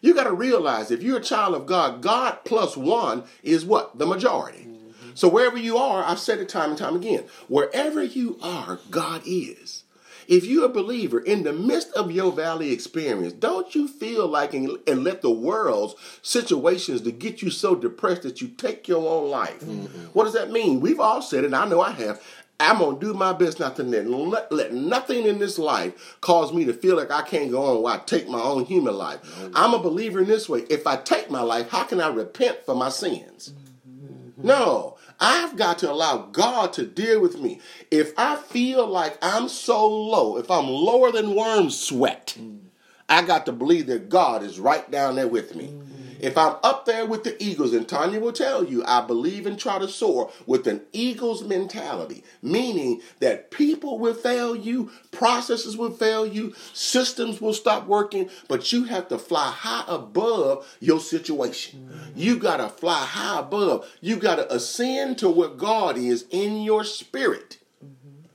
You 0.01 0.15
got 0.15 0.23
to 0.23 0.33
realize 0.33 0.91
if 0.91 1.03
you're 1.03 1.19
a 1.19 1.23
child 1.23 1.55
of 1.55 1.65
God, 1.65 2.01
God 2.01 2.39
plus 2.43 2.75
one 2.75 3.23
is 3.43 3.63
what? 3.63 3.97
The 3.97 4.07
majority. 4.07 4.65
Mm-hmm. 4.67 5.11
So 5.13 5.27
wherever 5.27 5.57
you 5.57 5.77
are, 5.77 6.03
I've 6.03 6.19
said 6.19 6.39
it 6.39 6.49
time 6.49 6.71
and 6.71 6.77
time 6.77 6.95
again, 6.95 7.25
wherever 7.47 8.03
you 8.03 8.39
are, 8.41 8.79
God 8.89 9.21
is. 9.25 9.83
If 10.27 10.45
you're 10.45 10.65
a 10.65 10.69
believer 10.69 11.19
in 11.19 11.43
the 11.43 11.51
midst 11.51 11.91
of 11.91 12.11
your 12.11 12.31
valley 12.31 12.71
experience, 12.71 13.33
don't 13.33 13.75
you 13.75 13.87
feel 13.87 14.27
like 14.27 14.53
and, 14.53 14.77
and 14.87 15.03
let 15.03 15.21
the 15.21 15.31
world's 15.31 15.95
situations 16.21 17.01
to 17.01 17.11
get 17.11 17.41
you 17.41 17.49
so 17.49 17.75
depressed 17.75 18.23
that 18.23 18.39
you 18.39 18.47
take 18.47 18.87
your 18.87 19.07
own 19.07 19.29
life? 19.29 19.59
Mm-hmm. 19.59 20.05
What 20.13 20.23
does 20.23 20.33
that 20.33 20.49
mean? 20.49 20.79
We've 20.79 20.99
all 20.99 21.21
said 21.21 21.43
it, 21.43 21.53
I 21.53 21.67
know 21.67 21.81
I 21.81 21.91
have. 21.91 22.23
I'm 22.61 22.79
gonna 22.79 22.99
do 22.99 23.13
my 23.13 23.33
best 23.33 23.59
not 23.59 23.75
to 23.77 23.83
let, 23.83 24.51
let 24.51 24.73
nothing 24.73 25.25
in 25.25 25.39
this 25.39 25.57
life 25.57 26.17
cause 26.21 26.53
me 26.53 26.65
to 26.65 26.73
feel 26.73 26.95
like 26.95 27.11
I 27.11 27.23
can't 27.23 27.51
go 27.51 27.63
on 27.63 27.83
while 27.83 27.95
I 27.95 27.99
take 27.99 28.29
my 28.29 28.41
own 28.41 28.65
human 28.65 28.95
life. 28.95 29.21
Mm-hmm. 29.23 29.53
I'm 29.55 29.73
a 29.73 29.79
believer 29.79 30.21
in 30.21 30.27
this 30.27 30.47
way. 30.47 30.61
If 30.69 30.85
I 30.85 30.97
take 30.97 31.29
my 31.31 31.41
life, 31.41 31.69
how 31.69 31.83
can 31.83 31.99
I 31.99 32.09
repent 32.09 32.65
for 32.65 32.75
my 32.75 32.89
sins? 32.89 33.53
Mm-hmm. 33.89 34.47
No, 34.47 34.97
I've 35.19 35.55
got 35.55 35.79
to 35.79 35.91
allow 35.91 36.17
God 36.17 36.73
to 36.73 36.85
deal 36.85 37.19
with 37.21 37.39
me. 37.39 37.59
If 37.89 38.13
I 38.17 38.35
feel 38.35 38.87
like 38.87 39.17
I'm 39.21 39.49
so 39.49 39.87
low, 39.87 40.37
if 40.37 40.49
I'm 40.51 40.67
lower 40.67 41.11
than 41.11 41.35
worm 41.35 41.69
sweat, 41.69 42.35
mm-hmm. 42.39 42.67
I 43.09 43.23
got 43.23 43.45
to 43.47 43.51
believe 43.51 43.87
that 43.87 44.09
God 44.09 44.43
is 44.43 44.59
right 44.59 44.89
down 44.89 45.15
there 45.15 45.27
with 45.27 45.55
me. 45.55 45.65
Mm-hmm. 45.65 45.90
If 46.21 46.37
I'm 46.37 46.57
up 46.61 46.85
there 46.85 47.07
with 47.07 47.23
the 47.23 47.41
Eagles, 47.43 47.73
and 47.73 47.89
Tanya 47.89 48.19
will 48.19 48.31
tell 48.31 48.63
you, 48.63 48.83
I 48.85 49.01
believe 49.01 49.47
and 49.47 49.57
try 49.57 49.79
to 49.79 49.87
soar 49.87 50.31
with 50.45 50.67
an 50.67 50.81
Eagles 50.93 51.43
mentality, 51.43 52.23
meaning 52.43 53.01
that 53.21 53.49
people 53.49 53.97
will 53.97 54.13
fail 54.13 54.55
you, 54.55 54.91
processes 55.09 55.75
will 55.75 55.89
fail 55.89 56.27
you, 56.27 56.53
systems 56.73 57.41
will 57.41 57.55
stop 57.55 57.87
working, 57.87 58.29
but 58.47 58.71
you 58.71 58.83
have 58.83 59.07
to 59.07 59.17
fly 59.17 59.49
high 59.49 59.83
above 59.87 60.67
your 60.79 60.99
situation. 60.99 61.89
Mm-hmm. 61.91 62.19
You 62.19 62.37
got 62.37 62.57
to 62.57 62.69
fly 62.69 62.99
high 62.99 63.39
above. 63.39 63.89
You 63.99 64.17
got 64.17 64.35
to 64.35 64.53
ascend 64.53 65.17
to 65.19 65.29
what 65.29 65.57
God 65.57 65.97
is 65.97 66.25
in 66.29 66.61
your 66.61 66.83
spirit. 66.83 67.57
Mm-hmm. 67.83 68.27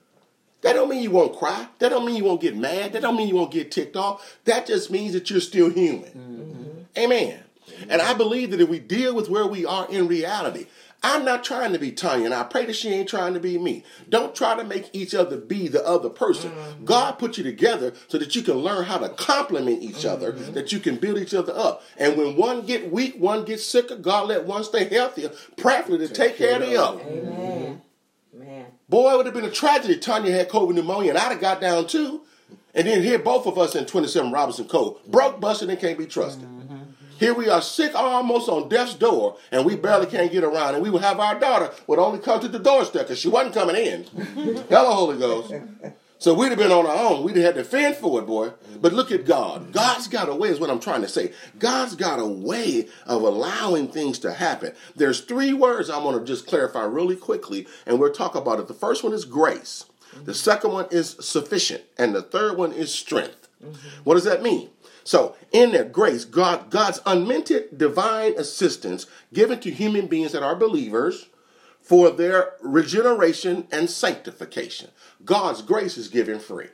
That 0.63 0.73
don't 0.73 0.89
mean 0.89 1.05
you 1.05 1.13
won't 1.13 1.39
cry. 1.39 1.69
That 1.79 1.91
don't 1.91 2.05
mean 2.05 2.17
you 2.17 2.25
won't 2.25 2.41
get 2.41 2.57
mad. 2.57 2.95
That 2.95 3.03
don't 3.03 3.17
mean 3.17 3.29
you 3.29 3.37
won't 3.37 3.53
get 3.53 3.71
ticked 3.71 3.95
off. 3.95 4.39
That 4.45 4.67
just 4.67 4.91
means 4.91 5.13
that 5.13 5.31
you're 5.31 5.41
still 5.41 5.71
human. 5.71 6.11
Mm-hmm. 6.11 6.99
Amen. 6.99 7.43
And 7.89 8.03
I 8.03 8.15
believe 8.15 8.51
that 8.51 8.61
if 8.61 8.69
we 8.69 8.79
deal 8.79 9.15
with 9.15 9.29
where 9.29 9.47
we 9.47 9.65
are 9.65 9.89
in 9.91 10.09
reality, 10.09 10.67
I'm 11.03 11.25
not 11.25 11.45
trying 11.45 11.73
to 11.73 11.79
be 11.79 11.93
Tanya, 11.93 12.25
and 12.25 12.35
I 12.35 12.43
pray 12.43 12.67
that 12.67 12.75
she 12.75 12.89
ain't 12.89 13.09
trying 13.09 13.35
to 13.35 13.41
be 13.41 13.59
me. 13.59 13.85
Don't 14.09 14.35
try 14.35 14.57
to 14.57 14.65
make 14.65 14.91
each 14.93 15.15
other 15.15 15.37
be 15.37 15.69
the 15.69 15.87
other 15.87 16.09
person. 16.09 16.51
Mm-hmm. 16.51 16.85
God 16.85 17.13
put 17.19 17.39
you 17.39 17.45
together 17.45 17.93
so 18.09 18.19
that 18.19 18.35
you 18.35 18.43
can 18.43 18.55
learn 18.55 18.85
how 18.85 18.99
to 18.99 19.11
complement 19.11 19.83
each 19.83 19.99
mm-hmm. 19.99 20.09
other, 20.09 20.33
that 20.33 20.73
you 20.73 20.81
can 20.81 20.97
build 20.97 21.19
each 21.19 21.35
other 21.35 21.53
up. 21.55 21.83
And 21.97 22.17
when 22.17 22.37
one 22.37 22.67
get 22.67 22.91
weak, 22.91 23.17
one 23.19 23.45
gets 23.45 23.65
sicker, 23.65 23.97
God 23.97 24.29
let 24.29 24.47
one 24.47 24.65
stay 24.65 24.89
healthier, 24.89 25.31
prayerfully 25.57 25.99
to 25.99 26.09
take, 26.09 26.17
take 26.31 26.39
care 26.39 26.61
of 26.61 26.69
the 26.69 26.77
other. 26.77 27.01
Amen. 27.03 27.83
Man. 28.33 28.67
Boy, 28.89 29.13
it 29.13 29.17
would 29.19 29.27
have 29.27 29.35
been 29.35 29.45
a 29.45 29.51
tragedy. 29.51 29.99
Tanya 29.99 30.33
had 30.33 30.49
COVID 30.49 30.75
pneumonia, 30.75 31.11
and 31.11 31.19
I'd 31.19 31.33
have 31.33 31.41
got 31.41 31.61
down 31.61 31.87
too. 31.87 32.23
And 32.75 32.87
then 32.87 33.03
here, 33.03 33.19
both 33.19 33.47
of 33.47 33.59
us 33.59 33.75
in 33.75 33.87
27 33.87 34.33
Robinson 34.33 34.67
Cove, 34.67 34.99
broke, 35.07 35.41
busted, 35.41 35.71
and 35.71 35.79
can't 35.79 35.99
be 35.99 36.07
trusted. 36.07 36.45
Mm-hmm. 36.45 36.56
Here 37.19 37.35
we 37.35 37.49
are 37.49 37.63
sick 37.63 37.95
almost 37.95 38.49
on 38.49 38.69
death's 38.69 38.95
door, 38.95 39.37
and 39.51 39.65
we 39.65 39.77
barely 39.77 40.07
can't 40.07 40.31
get 40.31 40.45
around. 40.45 40.75
And 40.75 40.83
we 40.83 40.91
would 40.91 41.03
have 41.03 41.19
our 41.19 41.39
daughter 41.39 41.71
would 41.87 41.99
only 41.99 42.19
come 42.19 42.41
to 42.41 42.49
the 42.49 42.59
doorstep 42.59 43.03
because 43.03 43.19
she 43.19 43.29
wasn't 43.29 43.55
coming 43.55 43.77
in. 43.77 44.05
Hello, 44.69 44.93
Holy 44.93 45.19
Ghost. 45.19 45.55
So 46.19 46.33
we'd 46.33 46.49
have 46.49 46.59
been 46.59 46.73
on 46.73 46.87
our 46.87 46.97
own. 46.97 47.25
We'd 47.25 47.37
have 47.37 47.45
had 47.45 47.55
to 47.57 47.65
fend 47.65 47.97
for 47.97 48.21
it, 48.21 48.27
boy. 48.27 48.53
But 48.81 48.93
look 48.93 49.13
at 49.13 49.27
God. 49.27 49.73
God's 49.73 50.09
got 50.09 50.29
a 50.29 50.35
way, 50.35 50.49
is 50.49 50.59
what 50.59 50.71
I'm 50.71 50.81
trying 50.81 51.03
to 51.03 51.09
say. 51.09 51.33
God's 51.59 51.95
got 51.95 52.19
a 52.19 52.27
way 52.27 52.89
of 53.07 53.23
allowing 53.23 53.89
things 53.89 54.19
to 54.21 54.33
happen. 54.33 54.73
There's 54.95 55.21
three 55.21 55.53
words 55.53 55.91
I 55.91 55.99
want 55.99 56.19
to 56.19 56.25
just 56.25 56.47
clarify 56.47 56.85
really 56.85 57.17
quickly, 57.17 57.67
and 57.87 57.99
we'll 57.99 58.13
talk 58.13 58.35
about 58.35 58.61
it. 58.61 58.69
The 58.69 58.75
first 58.75 59.05
one 59.05 59.13
is 59.13 59.25
grace. 59.25 59.85
The 60.25 60.35
second 60.35 60.73
one 60.73 60.87
is 60.91 61.17
sufficient. 61.21 61.83
And 61.99 62.15
the 62.15 62.23
third 62.23 62.57
one 62.57 62.73
is 62.73 62.93
strength. 62.93 63.49
Mm-hmm. 63.63 64.03
What 64.05 64.15
does 64.15 64.25
that 64.25 64.43
mean? 64.43 64.71
So, 65.07 65.37
in 65.53 65.71
their 65.71 65.85
grace, 65.85 66.25
God, 66.25 66.69
God's 66.69 67.01
unmerited 67.07 67.79
divine 67.79 68.37
assistance 68.37 69.07
given 69.33 69.61
to 69.61 69.71
human 69.71 70.09
beings 70.09 70.33
that 70.33 70.43
are 70.43 70.57
believers 70.57 71.29
for 71.81 72.11
their 72.11 72.55
regeneration 72.61 73.69
and 73.71 73.89
sanctification. 73.89 74.91
God's 75.25 75.63
grace 75.63 75.97
is 75.97 76.09
given 76.09 76.41
free. 76.41 76.71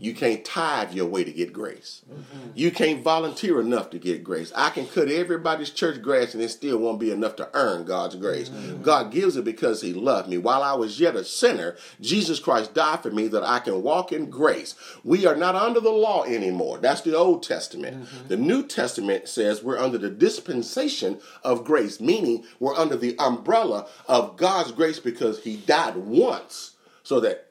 You 0.00 0.14
can't 0.14 0.44
tithe 0.44 0.92
your 0.92 1.06
way 1.06 1.24
to 1.24 1.32
get 1.32 1.52
grace. 1.52 2.02
Mm-hmm. 2.10 2.50
You 2.54 2.70
can't 2.70 3.02
volunteer 3.02 3.60
enough 3.60 3.90
to 3.90 3.98
get 3.98 4.22
grace. 4.22 4.52
I 4.54 4.70
can 4.70 4.86
cut 4.86 5.08
everybody's 5.08 5.70
church 5.70 6.00
grass 6.00 6.34
and 6.34 6.42
it 6.42 6.50
still 6.50 6.78
won't 6.78 7.00
be 7.00 7.10
enough 7.10 7.36
to 7.36 7.48
earn 7.52 7.84
God's 7.84 8.14
grace. 8.14 8.48
Mm-hmm. 8.48 8.82
God 8.82 9.10
gives 9.10 9.36
it 9.36 9.44
because 9.44 9.82
He 9.82 9.92
loved 9.92 10.28
me. 10.28 10.38
While 10.38 10.62
I 10.62 10.74
was 10.74 11.00
yet 11.00 11.16
a 11.16 11.24
sinner, 11.24 11.76
Jesus 12.00 12.38
Christ 12.38 12.74
died 12.74 13.02
for 13.02 13.10
me 13.10 13.26
that 13.28 13.42
I 13.42 13.58
can 13.58 13.82
walk 13.82 14.12
in 14.12 14.30
grace. 14.30 14.76
We 15.02 15.26
are 15.26 15.36
not 15.36 15.56
under 15.56 15.80
the 15.80 15.90
law 15.90 16.24
anymore. 16.24 16.78
That's 16.78 17.00
the 17.00 17.16
Old 17.16 17.42
Testament. 17.42 18.04
Mm-hmm. 18.04 18.28
The 18.28 18.36
New 18.36 18.66
Testament 18.66 19.28
says 19.28 19.62
we're 19.64 19.78
under 19.78 19.98
the 19.98 20.10
dispensation 20.10 21.20
of 21.42 21.64
grace, 21.64 22.00
meaning 22.00 22.44
we're 22.60 22.76
under 22.76 22.96
the 22.96 23.18
umbrella 23.18 23.88
of 24.06 24.36
God's 24.36 24.70
grace 24.70 25.00
because 25.00 25.42
He 25.42 25.56
died 25.56 25.96
once 25.96 26.76
so 27.02 27.20
that 27.20 27.47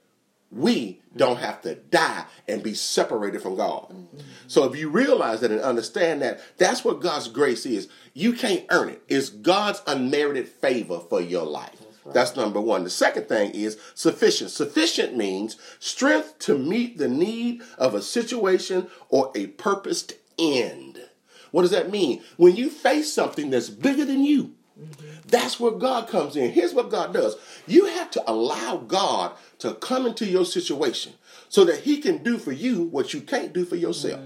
we 0.51 1.01
don't 1.15 1.39
have 1.39 1.61
to 1.61 1.75
die 1.75 2.25
and 2.47 2.63
be 2.63 2.73
separated 2.73 3.41
from 3.41 3.55
God. 3.55 3.89
Mm-hmm. 3.89 4.17
So 4.47 4.63
if 4.63 4.79
you 4.79 4.89
realize 4.89 5.41
that 5.41 5.51
and 5.51 5.61
understand 5.61 6.21
that, 6.21 6.39
that's 6.57 6.85
what 6.85 7.01
God's 7.01 7.27
grace 7.27 7.65
is. 7.65 7.89
You 8.13 8.33
can't 8.33 8.65
earn 8.69 8.89
it. 8.89 9.01
It's 9.07 9.29
God's 9.29 9.81
unmerited 9.87 10.47
favor 10.47 10.99
for 10.99 11.19
your 11.19 11.45
life. 11.45 11.71
That's, 11.71 12.05
right. 12.05 12.13
that's 12.13 12.35
number 12.35 12.61
one. 12.61 12.83
The 12.83 12.89
second 12.89 13.27
thing 13.27 13.51
is 13.51 13.77
sufficient. 13.93 14.51
Sufficient 14.51 15.17
means 15.17 15.57
strength 15.79 16.39
to 16.39 16.57
meet 16.57 16.97
the 16.97 17.09
need 17.09 17.61
of 17.77 17.93
a 17.93 18.01
situation 18.01 18.87
or 19.09 19.31
a 19.35 19.47
purposed 19.47 20.13
end. 20.39 21.01
What 21.51 21.63
does 21.63 21.71
that 21.71 21.91
mean? 21.91 22.21
When 22.37 22.55
you 22.55 22.69
face 22.69 23.11
something 23.11 23.49
that's 23.49 23.69
bigger 23.69 24.05
than 24.05 24.23
you, 24.23 24.53
mm-hmm. 24.79 25.05
that's 25.27 25.59
where 25.59 25.71
God 25.71 26.07
comes 26.07 26.35
in. 26.35 26.51
Here's 26.51 26.73
what 26.73 26.89
God 26.89 27.13
does 27.13 27.35
you 27.65 27.85
have 27.85 28.11
to 28.11 28.23
allow 28.29 28.77
God 28.77 29.33
to 29.59 29.73
come 29.75 30.05
into 30.05 30.25
your 30.25 30.45
situation 30.45 31.13
so 31.49 31.63
that 31.65 31.81
he 31.81 31.97
can 31.97 32.23
do 32.23 32.37
for 32.37 32.51
you 32.51 32.83
what 32.83 33.13
you 33.13 33.21
can't 33.21 33.53
do 33.53 33.65
for 33.65 33.75
yourself. 33.75 34.21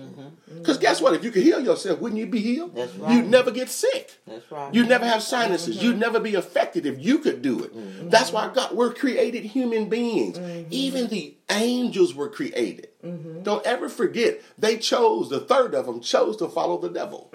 Because 0.47 0.77
mm-hmm. 0.77 0.81
guess 0.81 1.01
what? 1.01 1.13
If 1.13 1.23
you 1.23 1.31
could 1.31 1.43
heal 1.43 1.59
yourself, 1.59 1.99
wouldn't 1.99 2.19
you 2.19 2.27
be 2.27 2.39
healed? 2.39 2.75
That's 2.75 2.93
right. 2.95 3.13
You'd 3.13 3.29
never 3.29 3.51
get 3.51 3.69
sick. 3.69 4.17
That's 4.25 4.49
right. 4.51 4.73
You'd 4.73 4.89
never 4.89 5.05
have 5.05 5.21
sinuses. 5.21 5.77
Mm-hmm. 5.77 5.85
You'd 5.85 5.99
never 5.99 6.19
be 6.19 6.35
affected 6.35 6.85
if 6.85 6.99
you 6.99 7.19
could 7.19 7.41
do 7.41 7.63
it. 7.63 7.75
Mm-hmm. 7.75 8.09
That's 8.09 8.31
why 8.31 8.51
God, 8.53 8.75
we're 8.75 8.93
created 8.93 9.43
human 9.43 9.87
beings. 9.87 10.37
Mm-hmm. 10.37 10.67
Even 10.71 11.07
the 11.07 11.35
angels 11.49 12.15
were 12.15 12.29
created. 12.29 12.89
Mm-hmm. 13.03 13.43
Don't 13.43 13.65
ever 13.65 13.89
forget, 13.89 14.41
they 14.57 14.77
chose, 14.77 15.29
the 15.29 15.39
third 15.39 15.75
of 15.75 15.85
them 15.85 16.01
chose 16.01 16.37
to 16.37 16.47
follow 16.47 16.77
the 16.77 16.89
devil. 16.89 17.29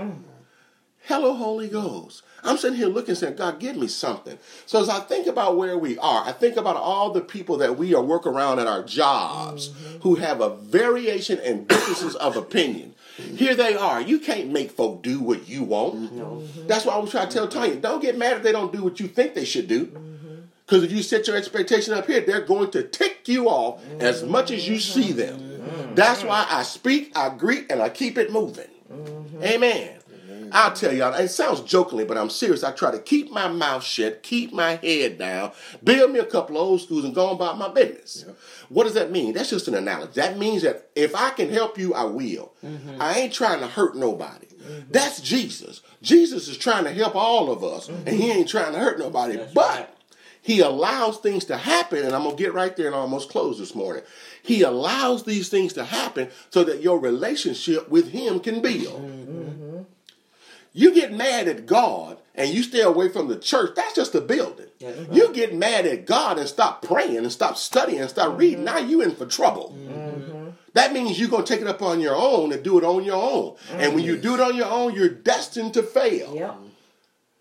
Hello, 1.06 1.34
Holy 1.34 1.68
Ghost. 1.68 2.22
I'm 2.42 2.56
sitting 2.56 2.76
here 2.76 2.88
looking 2.88 3.14
saying, 3.14 3.36
God, 3.36 3.60
give 3.60 3.76
me 3.76 3.86
something. 3.86 4.38
So 4.66 4.82
as 4.82 4.88
I 4.88 4.98
think 4.98 5.28
about 5.28 5.56
where 5.56 5.78
we 5.78 5.96
are, 5.98 6.25
I 6.26 6.32
think 6.32 6.56
about 6.56 6.75
all 6.75 7.12
the 7.12 7.20
people 7.20 7.58
that 7.58 7.78
we 7.78 7.94
are 7.94 8.02
work 8.02 8.26
around 8.26 8.58
at 8.58 8.66
our 8.66 8.82
jobs 8.82 9.68
mm-hmm. 9.68 10.00
who 10.00 10.16
have 10.16 10.40
a 10.40 10.56
variation 10.56 11.38
and 11.44 11.68
differences 11.68 12.16
of 12.16 12.36
opinion. 12.36 12.96
Here 13.16 13.54
they 13.54 13.76
are. 13.76 14.00
You 14.00 14.18
can't 14.18 14.50
make 14.50 14.72
folk 14.72 15.04
do 15.04 15.20
what 15.20 15.48
you 15.48 15.62
want. 15.62 16.12
Mm-hmm. 16.12 16.66
That's 16.66 16.84
why 16.84 16.94
I 16.94 16.98
was 16.98 17.12
trying 17.12 17.28
to 17.28 17.34
tell 17.34 17.46
Tanya, 17.46 17.76
don't 17.76 18.02
get 18.02 18.18
mad 18.18 18.38
if 18.38 18.42
they 18.42 18.50
don't 18.50 18.72
do 18.72 18.82
what 18.82 18.98
you 18.98 19.06
think 19.06 19.34
they 19.34 19.44
should 19.44 19.68
do. 19.68 19.96
Because 20.66 20.82
if 20.82 20.90
you 20.90 21.04
set 21.04 21.28
your 21.28 21.36
expectation 21.36 21.94
up 21.94 22.08
here, 22.08 22.20
they're 22.20 22.40
going 22.40 22.72
to 22.72 22.82
tick 22.82 23.28
you 23.28 23.48
off 23.48 23.80
as 24.00 24.25
much 24.25 24.50
as 24.50 24.68
you 24.68 24.80
see 24.80 25.12
them. 25.12 25.94
That's 25.94 26.25
why 26.25 26.48
I 26.50 26.64
speak, 26.64 27.16
I 27.16 27.28
greet, 27.28 27.70
and 27.70 27.80
I 27.80 27.90
keep 27.90 28.18
it 28.18 28.32
moving. 28.32 28.66
Amen. 29.40 29.95
I'll 30.56 30.72
tell 30.72 30.90
y'all, 30.90 31.12
it 31.12 31.28
sounds 31.28 31.60
jokingly, 31.60 32.06
but 32.06 32.16
I'm 32.16 32.30
serious. 32.30 32.64
I 32.64 32.72
try 32.72 32.90
to 32.90 32.98
keep 32.98 33.30
my 33.30 33.46
mouth 33.46 33.84
shut, 33.84 34.22
keep 34.22 34.54
my 34.54 34.76
head 34.76 35.18
down, 35.18 35.52
build 35.84 36.12
me 36.12 36.18
a 36.18 36.25
couple 36.25 36.56
of 36.56 36.62
old 36.62 36.80
schools, 36.80 37.04
and 37.04 37.14
go 37.14 37.28
about 37.30 37.58
my 37.58 37.68
business. 37.68 38.25
Yep. 38.26 38.36
What 38.70 38.84
does 38.84 38.94
that 38.94 39.10
mean? 39.10 39.34
That's 39.34 39.50
just 39.50 39.68
an 39.68 39.75
analogy. 39.75 40.12
That 40.14 40.38
means 40.38 40.62
that 40.62 40.88
if 40.96 41.14
I 41.14 41.28
can 41.30 41.50
help 41.50 41.76
you, 41.76 41.92
I 41.92 42.04
will. 42.04 42.54
Mm-hmm. 42.64 43.02
I 43.02 43.18
ain't 43.18 43.34
trying 43.34 43.60
to 43.60 43.66
hurt 43.66 43.96
nobody. 43.96 44.46
Mm-hmm. 44.46 44.92
That's 44.92 45.20
Jesus. 45.20 45.82
Jesus 46.00 46.48
is 46.48 46.56
trying 46.56 46.84
to 46.84 46.92
help 46.92 47.14
all 47.14 47.50
of 47.52 47.62
us, 47.62 47.88
mm-hmm. 47.88 48.08
and 48.08 48.16
he 48.16 48.30
ain't 48.30 48.48
trying 48.48 48.72
to 48.72 48.78
hurt 48.78 48.98
nobody. 48.98 49.36
That's 49.36 49.52
but 49.52 49.78
right. 49.78 49.88
he 50.40 50.60
allows 50.60 51.18
things 51.18 51.44
to 51.46 51.58
happen, 51.58 52.02
and 52.02 52.14
I'm 52.14 52.25
gonna 52.25 52.34
get 52.34 52.54
right 52.54 52.75
there 52.75 52.86
and 52.86 52.94
almost 52.94 53.28
close 53.28 53.58
this 53.58 53.75
morning. 53.75 54.04
He 54.42 54.62
allows 54.62 55.25
these 55.25 55.50
things 55.50 55.75
to 55.75 55.84
happen 55.84 56.30
so 56.48 56.64
that 56.64 56.80
your 56.80 56.98
relationship 56.98 57.90
with 57.90 58.08
him 58.08 58.40
can 58.40 58.62
build. 58.62 59.65
Mm-hmm. 60.76 60.83
You 60.83 60.95
get 60.95 61.12
mad 61.12 61.49
at 61.49 61.66
God 61.66 62.18
and 62.35 62.50
you 62.50 62.62
stay 62.62 62.83
away 62.83 63.09
from 63.09 63.28
the 63.28 63.38
church, 63.38 63.71
that's 63.75 63.95
just 63.95 64.14
a 64.14 64.21
building. 64.21 64.66
Mm-hmm. 64.80 65.12
You 65.14 65.33
get 65.33 65.54
mad 65.54 65.87
at 65.87 66.06
God 66.06 66.38
and 66.38 66.47
stop 66.47 66.83
praying 66.83 67.16
and 67.16 67.33
stop 67.33 67.56
studying 67.56 68.00
and 68.00 68.11
stop 68.11 68.28
mm-hmm. 68.28 68.38
reading, 68.38 68.64
now 68.64 68.78
you 68.78 69.00
in 69.00 69.14
for 69.14 69.26
trouble. 69.26 69.75
Mm-hmm. 69.76 70.50
That 70.75 70.92
means 70.92 71.18
you're 71.18 71.30
going 71.30 71.45
to 71.45 71.52
take 71.52 71.62
it 71.62 71.68
up 71.68 71.80
on 71.80 72.00
your 72.00 72.14
own 72.14 72.52
and 72.52 72.62
do 72.62 72.76
it 72.76 72.85
on 72.85 73.02
your 73.02 73.16
own. 73.16 73.56
And 73.73 73.95
when 73.95 74.04
you 74.04 74.18
do 74.18 74.35
it 74.35 74.40
on 74.40 74.54
your 74.54 74.66
own, 74.66 74.95
you're 74.95 75.09
destined 75.09 75.73
to 75.73 75.83
fail. 75.83 76.35
Yep. 76.35 76.54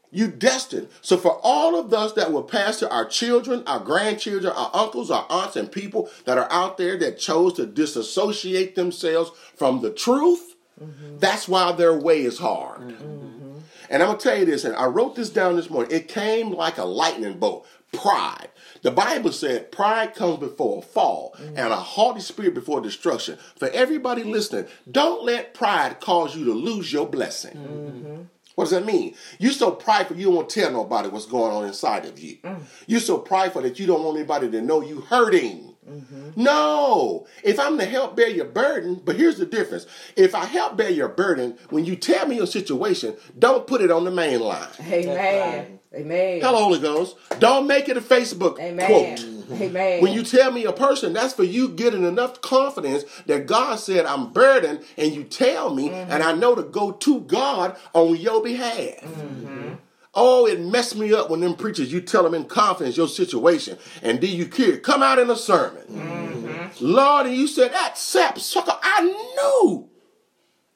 You 0.10 0.28
destined. 0.30 0.88
So 1.02 1.18
for 1.18 1.42
all 1.44 1.78
of 1.78 1.94
us 1.94 2.14
that 2.14 2.32
will 2.32 2.44
pastor 2.44 2.88
our 2.88 3.04
children, 3.04 3.64
our 3.68 3.82
grandchildren, 3.82 4.54
our 4.56 4.72
uncles, 4.74 5.12
our 5.12 5.26
aunts, 5.30 5.58
and 5.58 5.70
people 5.70 6.10
that 6.24 6.38
are 6.38 6.50
out 6.50 6.78
there 6.78 6.98
that 7.00 7.20
chose 7.20 7.52
to 7.56 7.66
disassociate 7.66 8.76
themselves 8.76 9.32
from 9.58 9.82
the 9.82 9.92
truth, 9.92 10.55
Mm-hmm. 10.82 11.20
That's 11.20 11.48
why 11.48 11.72
their 11.72 11.98
way 11.98 12.22
is 12.22 12.40
hard. 12.40 12.82
Mm-hmm. 12.82 13.60
And 13.90 14.02
I'm 14.02 14.10
going 14.10 14.20
to 14.20 14.24
tell 14.24 14.38
you 14.38 14.46
this, 14.46 14.66
and 14.66 14.76
I 14.76 14.86
wrote 14.86 15.16
this 15.16 15.30
down 15.30 15.56
this 15.56 15.70
morning. 15.70 15.92
It 15.92 16.08
came 16.08 16.52
like 16.52 16.78
a 16.78 16.86
lightning 16.86 17.38
bolt. 17.38 17.68
Pride. 17.94 18.50
The 18.82 18.92
Bible 18.92 19.32
said 19.32 19.72
pride 19.72 20.16
comes 20.16 20.40
before 20.40 20.80
a 20.80 20.82
fall 20.82 21.36
mm-hmm. 21.38 21.58
and 21.58 21.72
a 21.72 21.78
haughty 21.78 22.20
spirit 22.20 22.54
before 22.54 22.82
destruction. 22.82 23.38
For 23.56 23.70
everybody 23.70 24.24
listening, 24.24 24.68
don't 24.92 25.24
let 25.24 25.54
pride 25.54 26.00
cause 26.02 26.36
you 26.36 26.46
to 26.46 26.54
lose 26.54 26.92
your 26.92 27.08
blessing. 27.08 27.56
Mm-hmm. 27.56 28.22
What 28.56 28.66
does 28.66 28.72
that 28.72 28.86
mean? 28.86 29.16
You're 29.38 29.52
so 29.52 29.72
prideful 29.72 30.18
you 30.18 30.32
don't 30.32 30.50
tell 30.50 30.72
nobody 30.72 31.10
what's 31.10 31.26
going 31.26 31.54
on 31.54 31.66
inside 31.66 32.06
of 32.06 32.18
you. 32.20 32.38
Mm. 32.38 32.62
You're 32.88 33.02
so 33.02 33.18
prideful 33.18 33.62
that 33.64 33.80
you 33.80 33.86
don't 33.86 34.04
want 34.04 34.18
anybody 34.18 34.50
to 34.50 34.62
know 34.62 34.82
you 34.82 35.02
hurting. 35.02 35.75
Mm-hmm. 35.90 36.42
No, 36.42 37.28
if 37.44 37.60
I'm 37.60 37.78
to 37.78 37.86
help 37.86 38.16
bear 38.16 38.30
your 38.30 38.46
burden, 38.46 39.02
but 39.04 39.16
here's 39.16 39.38
the 39.38 39.46
difference. 39.46 39.86
If 40.16 40.34
I 40.34 40.46
help 40.46 40.78
bear 40.78 40.90
your 40.90 41.10
burden, 41.10 41.58
when 41.70 41.86
you 41.86 41.96
tell 41.96 42.28
me 42.28 42.38
your 42.38 42.48
situation, 42.48 43.16
don't 43.38 43.68
put 43.68 43.82
it 43.82 43.92
on 43.92 44.04
the 44.04 44.12
main 44.12 44.40
line. 44.40 44.68
Amen. 44.82 45.80
Amen. 45.94 46.42
Hello, 46.42 46.64
Holy 46.64 46.80
Ghost. 46.80 47.16
Don't 47.40 47.68
make 47.68 47.88
it 47.88 47.98
a 47.98 48.02
Facebook 48.02 48.60
Amen. 48.60 48.86
quote. 48.88 49.62
Amen. 49.62 50.02
When 50.02 50.12
you 50.12 50.24
tell 50.24 50.52
me 50.52 50.66
a 50.66 50.74
person, 50.74 51.14
that's 51.14 51.34
for 51.34 51.44
you 51.44 51.70
getting 51.70 52.04
enough 52.04 52.42
confidence 52.42 53.06
that 53.28 53.46
God 53.46 53.76
said 53.76 54.06
I'm 54.06 54.34
burdened, 54.34 54.84
and 54.98 55.14
you 55.14 55.24
tell 55.24 55.74
me, 55.74 55.90
mm-hmm. 55.90 56.12
and 56.12 56.24
I 56.24 56.34
know 56.34 56.56
to 56.56 56.64
go 56.64 56.92
to 56.92 57.22
God 57.22 57.78
on 57.94 58.18
your 58.18 58.42
behalf. 58.42 58.74
Mm-hmm. 58.76 59.76
Oh, 60.16 60.48
it 60.48 60.62
messed 60.62 60.96
me 60.96 61.14
up 61.14 61.30
when 61.30 61.42
them 61.42 61.56
preachers, 61.56 61.92
you 61.92 62.00
tell 62.00 62.24
them 62.24 62.34
in 62.34 62.46
confidence 62.46 62.96
your 62.96 63.10
situation, 63.10 63.78
and 64.02 64.22
then 64.22 64.32
you 64.32 64.46
care, 64.46 64.78
come 64.78 65.04
out 65.04 65.20
in 65.20 65.30
a 65.30 65.36
sermon. 65.36 65.84
Mm-hmm. 65.92 66.86
Lord, 66.86 67.28
and 67.28 67.36
you 67.36 67.48
said, 67.48 67.74
that 67.74 67.98
sap 67.98 68.40
sucker, 68.40 68.78
I 68.82 69.02
knew. 69.04 69.90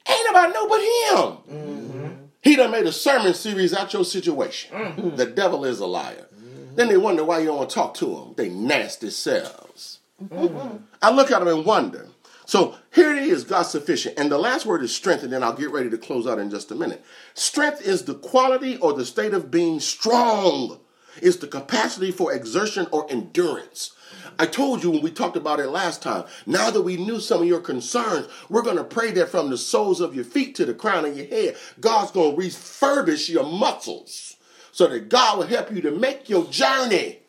Ain't 0.09 0.25
nobody 0.25 0.53
know 0.53 0.67
but 0.67 0.79
him. 0.81 1.57
Mm-hmm. 1.57 2.09
He 2.41 2.55
done 2.55 2.71
made 2.71 2.85
a 2.85 2.91
sermon 2.91 3.33
series 3.33 3.73
out 3.73 3.93
your 3.93 4.03
situation. 4.03 4.75
Mm-hmm. 4.75 5.15
The 5.15 5.25
devil 5.27 5.65
is 5.65 5.79
a 5.79 5.85
liar. 5.85 6.27
Then 6.75 6.87
they 6.87 6.97
wonder 6.97 7.23
why 7.23 7.39
you 7.39 7.47
don't 7.47 7.57
want 7.57 7.69
to 7.69 7.75
talk 7.75 7.93
to 7.95 8.05
them. 8.05 8.33
They 8.37 8.49
nasty 8.49 9.09
selves. 9.09 9.99
Mm-hmm. 10.23 10.77
I 11.01 11.11
look 11.11 11.31
at 11.31 11.39
them 11.39 11.47
and 11.47 11.65
wonder, 11.65 12.07
so 12.45 12.75
here 12.91 13.15
it 13.15 13.23
is, 13.23 13.43
God's 13.43 13.69
sufficient. 13.69 14.17
And 14.17 14.31
the 14.31 14.37
last 14.37 14.65
word 14.65 14.83
is 14.83 14.95
strength, 14.95 15.23
and 15.23 15.31
then 15.31 15.43
I'll 15.43 15.53
get 15.53 15.71
ready 15.71 15.89
to 15.89 15.97
close 15.97 16.25
out 16.25 16.39
in 16.39 16.49
just 16.49 16.71
a 16.71 16.75
minute. 16.75 17.03
Strength 17.33 17.81
is 17.81 18.03
the 18.03 18.15
quality 18.15 18.77
or 18.77 18.93
the 18.93 19.05
state 19.05 19.33
of 19.33 19.51
being 19.51 19.79
strong, 19.79 20.79
it's 21.21 21.37
the 21.37 21.47
capacity 21.47 22.11
for 22.11 22.33
exertion 22.33 22.87
or 22.91 23.09
endurance. 23.11 23.91
I 24.37 24.45
told 24.45 24.83
you 24.83 24.91
when 24.91 25.01
we 25.01 25.11
talked 25.11 25.35
about 25.35 25.59
it 25.59 25.67
last 25.67 26.01
time. 26.01 26.23
Now 26.45 26.71
that 26.71 26.81
we 26.81 26.95
knew 26.95 27.19
some 27.19 27.41
of 27.41 27.47
your 27.47 27.59
concerns, 27.59 28.27
we're 28.47 28.61
going 28.61 28.77
to 28.77 28.83
pray 28.85 29.11
that 29.11 29.29
from 29.29 29.49
the 29.49 29.57
soles 29.57 29.99
of 29.99 30.15
your 30.15 30.23
feet 30.23 30.55
to 30.55 30.65
the 30.65 30.73
crown 30.73 31.05
of 31.05 31.17
your 31.17 31.27
head, 31.27 31.57
God's 31.79 32.11
going 32.11 32.35
to 32.35 32.41
refurbish 32.41 33.29
your 33.29 33.43
muscles 33.43 34.37
so 34.71 34.87
that 34.87 35.09
God 35.09 35.39
will 35.39 35.47
help 35.47 35.71
you 35.71 35.81
to 35.81 35.91
make 35.91 36.29
your 36.29 36.45
journey 36.45 37.19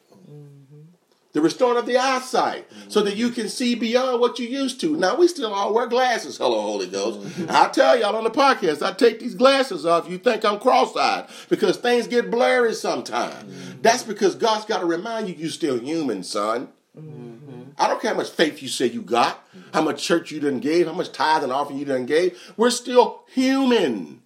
the 1.33 1.41
restoring 1.41 1.79
of 1.79 1.87
the 1.87 1.97
eyesight, 1.97 2.69
mm-hmm. 2.71 2.91
so 2.91 3.03
that 3.03 3.17
you 3.17 3.31
can 3.31 3.49
see 3.49 3.75
beyond 3.75 4.21
what 4.21 4.39
you 4.39 4.49
used 4.49 4.81
to. 4.81 4.97
Now 4.97 5.17
we 5.17 5.29
still 5.29 5.53
all 5.53 5.73
wear 5.73 5.87
glasses. 5.87 6.39
Hello, 6.39 6.61
Holy 6.61 6.89
Ghost. 6.89 7.21
Mm-hmm. 7.21 7.47
I 7.49 7.69
tell 7.69 7.99
y'all 7.99 8.17
on 8.17 8.25
the 8.25 8.31
podcast, 8.31 8.83
I 8.83 8.93
take 8.93 9.21
these 9.21 9.35
glasses 9.35 9.87
off. 9.87 10.11
You 10.11 10.19
think 10.19 10.45
I'm 10.45 10.59
cross-eyed 10.59 11.29
because 11.49 11.77
things 11.77 12.07
get 12.07 12.31
blurry 12.31 12.75
sometimes. 12.75 13.35
Mm-hmm. 13.35 13.83
That's 13.83 14.03
because 14.03 14.35
God's 14.35 14.65
got 14.65 14.81
to 14.81 14.87
remind 14.87 15.29
you 15.29 15.35
you're 15.37 15.51
still 15.51 15.79
human, 15.79 16.25
son. 16.25 16.69
Mm-hmm. 16.99 17.71
I 17.79 17.87
don't 17.87 18.03
care 18.03 18.11
how 18.11 18.17
much 18.17 18.31
faith 18.31 18.61
you 18.61 18.69
say 18.69 18.87
you 18.87 19.01
got, 19.01 19.43
how 19.73 19.83
much 19.83 20.03
church 20.03 20.31
you 20.31 20.41
done 20.41 20.59
gave, 20.59 20.87
how 20.87 20.93
much 20.93 21.13
tithe 21.13 21.45
and 21.45 21.53
offering 21.53 21.79
you 21.79 21.85
done 21.85 22.05
gave. 22.05 22.39
We're 22.57 22.71
still 22.71 23.23
human. 23.33 24.21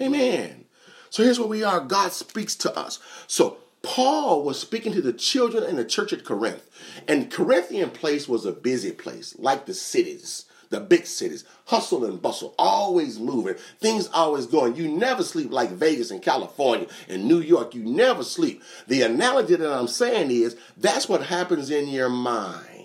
Amen. 0.00 0.64
So 1.10 1.22
here's 1.22 1.38
what 1.38 1.48
we 1.48 1.62
are. 1.62 1.80
God 1.80 2.12
speaks 2.12 2.54
to 2.56 2.76
us. 2.76 2.98
So 3.26 3.58
Paul 3.84 4.42
was 4.42 4.58
speaking 4.58 4.92
to 4.94 5.02
the 5.02 5.12
children 5.12 5.62
in 5.62 5.76
the 5.76 5.84
church 5.84 6.12
at 6.12 6.24
Corinth. 6.24 6.68
And 7.06 7.30
Corinthian 7.30 7.90
place 7.90 8.26
was 8.26 8.46
a 8.46 8.52
busy 8.52 8.90
place, 8.90 9.36
like 9.38 9.66
the 9.66 9.74
cities, 9.74 10.46
the 10.70 10.80
big 10.80 11.06
cities, 11.06 11.44
hustle 11.66 12.04
and 12.04 12.20
bustle, 12.20 12.54
always 12.58 13.20
moving, 13.20 13.54
things 13.80 14.08
always 14.12 14.46
going. 14.46 14.74
You 14.76 14.88
never 14.88 15.22
sleep 15.22 15.52
like 15.52 15.70
Vegas 15.70 16.10
in 16.10 16.20
California, 16.20 16.88
and 17.08 17.26
New 17.26 17.40
York. 17.40 17.74
You 17.74 17.84
never 17.84 18.24
sleep. 18.24 18.62
The 18.88 19.02
analogy 19.02 19.54
that 19.54 19.72
I'm 19.72 19.88
saying 19.88 20.30
is 20.30 20.56
that's 20.76 21.08
what 21.08 21.26
happens 21.26 21.70
in 21.70 21.88
your 21.88 22.08
mind. 22.08 22.84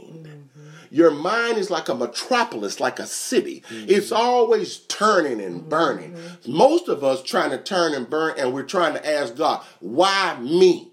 Your 0.91 1.11
mind 1.11 1.57
is 1.57 1.69
like 1.69 1.87
a 1.87 1.95
metropolis, 1.95 2.79
like 2.79 2.99
a 2.99 3.05
city. 3.05 3.63
Mm-hmm. 3.69 3.85
It's 3.89 4.11
always 4.11 4.79
turning 4.79 5.39
and 5.39 5.69
burning. 5.69 6.13
Mm-hmm. 6.13 6.51
Most 6.51 6.87
of 6.87 7.03
us 7.03 7.21
trying 7.21 7.51
to 7.51 7.59
turn 7.59 7.93
and 7.93 8.09
burn, 8.09 8.33
and 8.37 8.53
we're 8.53 8.63
trying 8.63 8.93
to 8.93 9.07
ask 9.07 9.35
God, 9.35 9.63
why 9.79 10.37
me? 10.39 10.88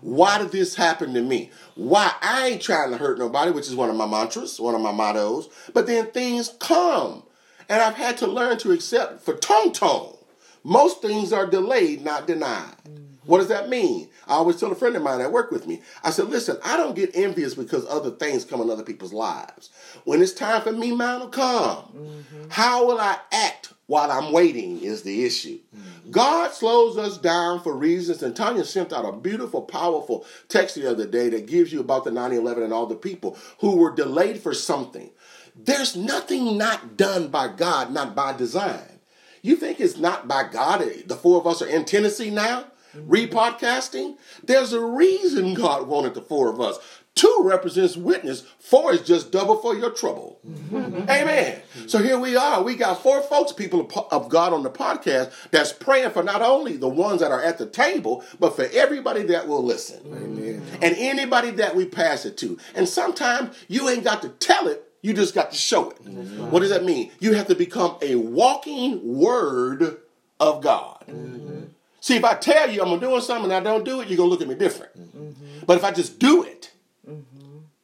Why 0.00 0.38
did 0.38 0.52
this 0.52 0.74
happen 0.74 1.14
to 1.14 1.22
me? 1.22 1.50
Why 1.74 2.12
I 2.22 2.48
ain't 2.48 2.62
trying 2.62 2.90
to 2.90 2.96
hurt 2.96 3.18
nobody, 3.18 3.50
which 3.50 3.68
is 3.68 3.74
one 3.74 3.90
of 3.90 3.96
my 3.96 4.06
mantras, 4.06 4.58
one 4.58 4.74
of 4.74 4.80
my 4.80 4.92
mottos. 4.92 5.48
But 5.72 5.86
then 5.86 6.06
things 6.06 6.54
come. 6.58 7.24
And 7.68 7.80
I've 7.80 7.94
had 7.94 8.16
to 8.18 8.26
learn 8.26 8.58
to 8.58 8.72
accept 8.72 9.22
for 9.22 9.34
tone 9.34 9.72
tone. 9.72 10.16
Most 10.64 11.02
things 11.02 11.32
are 11.32 11.46
delayed, 11.46 12.04
not 12.04 12.26
denied. 12.26 12.74
Mm-hmm. 12.84 13.10
What 13.26 13.38
does 13.38 13.48
that 13.48 13.68
mean? 13.68 14.08
I 14.26 14.34
always 14.34 14.56
tell 14.56 14.72
a 14.72 14.74
friend 14.74 14.96
of 14.96 15.02
mine 15.02 15.18
that 15.18 15.30
work 15.30 15.50
with 15.50 15.66
me, 15.66 15.82
I 16.02 16.10
said, 16.10 16.28
listen, 16.28 16.58
I 16.64 16.76
don't 16.76 16.96
get 16.96 17.14
envious 17.14 17.54
because 17.54 17.86
other 17.86 18.10
things 18.10 18.44
come 18.44 18.60
in 18.60 18.70
other 18.70 18.82
people's 18.82 19.12
lives. 19.12 19.70
When 20.04 20.22
it's 20.22 20.32
time 20.32 20.62
for 20.62 20.72
me, 20.72 20.94
mine 20.94 21.20
will 21.20 21.28
come. 21.28 21.76
Mm-hmm. 21.94 22.48
How 22.50 22.86
will 22.86 23.00
I 23.00 23.18
act 23.32 23.60
while 23.90 24.12
I'm 24.12 24.30
waiting 24.30 24.80
is 24.82 25.02
the 25.02 25.24
issue. 25.24 25.58
Mm-hmm. 25.76 26.12
God 26.12 26.52
slows 26.52 26.96
us 26.96 27.18
down 27.18 27.60
for 27.60 27.74
reasons, 27.76 28.22
and 28.22 28.36
Tanya 28.36 28.64
sent 28.64 28.92
out 28.92 29.04
a 29.04 29.10
beautiful, 29.10 29.62
powerful 29.62 30.24
text 30.46 30.76
the 30.76 30.88
other 30.88 31.08
day 31.08 31.28
that 31.30 31.48
gives 31.48 31.72
you 31.72 31.80
about 31.80 32.04
the 32.04 32.12
9 32.12 32.32
11 32.32 32.62
and 32.62 32.72
all 32.72 32.86
the 32.86 32.94
people 32.94 33.36
who 33.58 33.74
were 33.74 33.92
delayed 33.92 34.38
for 34.38 34.54
something. 34.54 35.10
There's 35.56 35.96
nothing 35.96 36.56
not 36.56 36.96
done 36.96 37.28
by 37.28 37.48
God, 37.48 37.92
not 37.92 38.14
by 38.14 38.32
design. 38.32 39.00
You 39.42 39.56
think 39.56 39.80
it's 39.80 39.96
not 39.98 40.28
by 40.28 40.44
God? 40.44 40.88
The 41.06 41.16
four 41.16 41.40
of 41.40 41.48
us 41.48 41.60
are 41.60 41.66
in 41.66 41.84
Tennessee 41.84 42.30
now? 42.30 42.66
repodcasting. 42.96 44.16
There's 44.42 44.72
a 44.72 44.84
reason 44.84 45.54
God 45.54 45.86
wanted 45.86 46.14
the 46.14 46.22
four 46.22 46.48
of 46.48 46.60
us. 46.60 46.78
Two 47.14 47.40
represents 47.44 47.96
witness. 47.96 48.44
Four 48.60 48.92
is 48.92 49.02
just 49.02 49.30
double 49.30 49.56
for 49.56 49.74
your 49.74 49.90
trouble. 49.90 50.40
Amen. 50.72 51.60
So 51.86 51.98
here 51.98 52.18
we 52.18 52.36
are. 52.36 52.62
We 52.62 52.76
got 52.76 53.02
four 53.02 53.20
folks, 53.20 53.52
people 53.52 53.90
of 54.10 54.28
God 54.28 54.52
on 54.52 54.62
the 54.62 54.70
podcast, 54.70 55.32
that's 55.50 55.72
praying 55.72 56.10
for 56.10 56.22
not 56.22 56.40
only 56.40 56.76
the 56.76 56.88
ones 56.88 57.20
that 57.20 57.30
are 57.30 57.42
at 57.42 57.58
the 57.58 57.66
table, 57.66 58.24
but 58.38 58.56
for 58.56 58.68
everybody 58.72 59.24
that 59.24 59.48
will 59.48 59.62
listen. 59.62 60.00
Amen. 60.06 60.62
And 60.80 60.94
anybody 60.96 61.50
that 61.52 61.74
we 61.76 61.84
pass 61.84 62.24
it 62.24 62.36
to. 62.38 62.58
And 62.74 62.88
sometimes 62.88 63.56
you 63.68 63.88
ain't 63.88 64.04
got 64.04 64.22
to 64.22 64.28
tell 64.28 64.68
it, 64.68 64.84
you 65.02 65.12
just 65.12 65.34
got 65.34 65.50
to 65.50 65.56
show 65.56 65.90
it. 65.90 65.98
What 66.06 66.60
does 66.60 66.70
that 66.70 66.84
mean? 66.84 67.10
You 67.20 67.34
have 67.34 67.48
to 67.48 67.54
become 67.54 67.96
a 68.02 68.14
walking 68.14 69.18
word 69.18 69.98
of 70.38 70.62
God. 70.62 71.04
Mm-hmm. 71.08 71.64
See, 72.00 72.16
if 72.16 72.24
I 72.24 72.34
tell 72.34 72.70
you 72.70 72.82
I'm 72.82 72.98
doing 72.98 73.20
something 73.20 73.50
and 73.50 73.52
I 73.52 73.60
don't 73.60 73.84
do 73.84 74.00
it, 74.00 74.08
you're 74.08 74.16
going 74.16 74.28
to 74.28 74.30
look 74.30 74.40
at 74.40 74.48
me 74.48 74.54
different. 74.54 74.98
Mm-hmm. 74.98 75.66
But 75.66 75.76
if 75.76 75.84
I 75.84 75.90
just 75.90 76.18
do 76.18 76.42
it, 76.42 76.62
mm-hmm. 76.62 76.69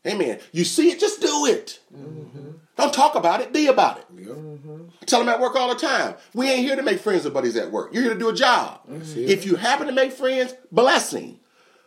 Amen, 0.06 0.40
you 0.52 0.64
see 0.64 0.90
it, 0.90 1.00
just 1.00 1.20
do 1.20 1.46
it. 1.46 1.80
Mm-hmm. 1.94 2.50
Don't 2.76 2.94
talk 2.94 3.14
about 3.14 3.40
it, 3.40 3.52
be 3.52 3.68
about 3.68 3.98
it. 3.98 4.06
Yep. 4.18 4.36
I 5.00 5.04
tell 5.06 5.20
them 5.20 5.28
at 5.28 5.40
work 5.40 5.56
all 5.56 5.68
the 5.68 5.80
time, 5.80 6.14
we 6.34 6.50
ain't 6.50 6.66
here 6.66 6.76
to 6.76 6.82
make 6.82 7.00
friends 7.00 7.25
with 7.25 7.32
buddies 7.32 7.56
at 7.56 7.70
work. 7.70 7.94
You're 7.94 8.02
here 8.02 8.12
to 8.12 8.18
do 8.18 8.28
a 8.28 8.34
job. 8.34 8.80
If 8.88 9.46
you 9.46 9.56
happen 9.56 9.86
to 9.86 9.92
make 9.92 10.12
friends, 10.12 10.54
blessing. 10.70 11.40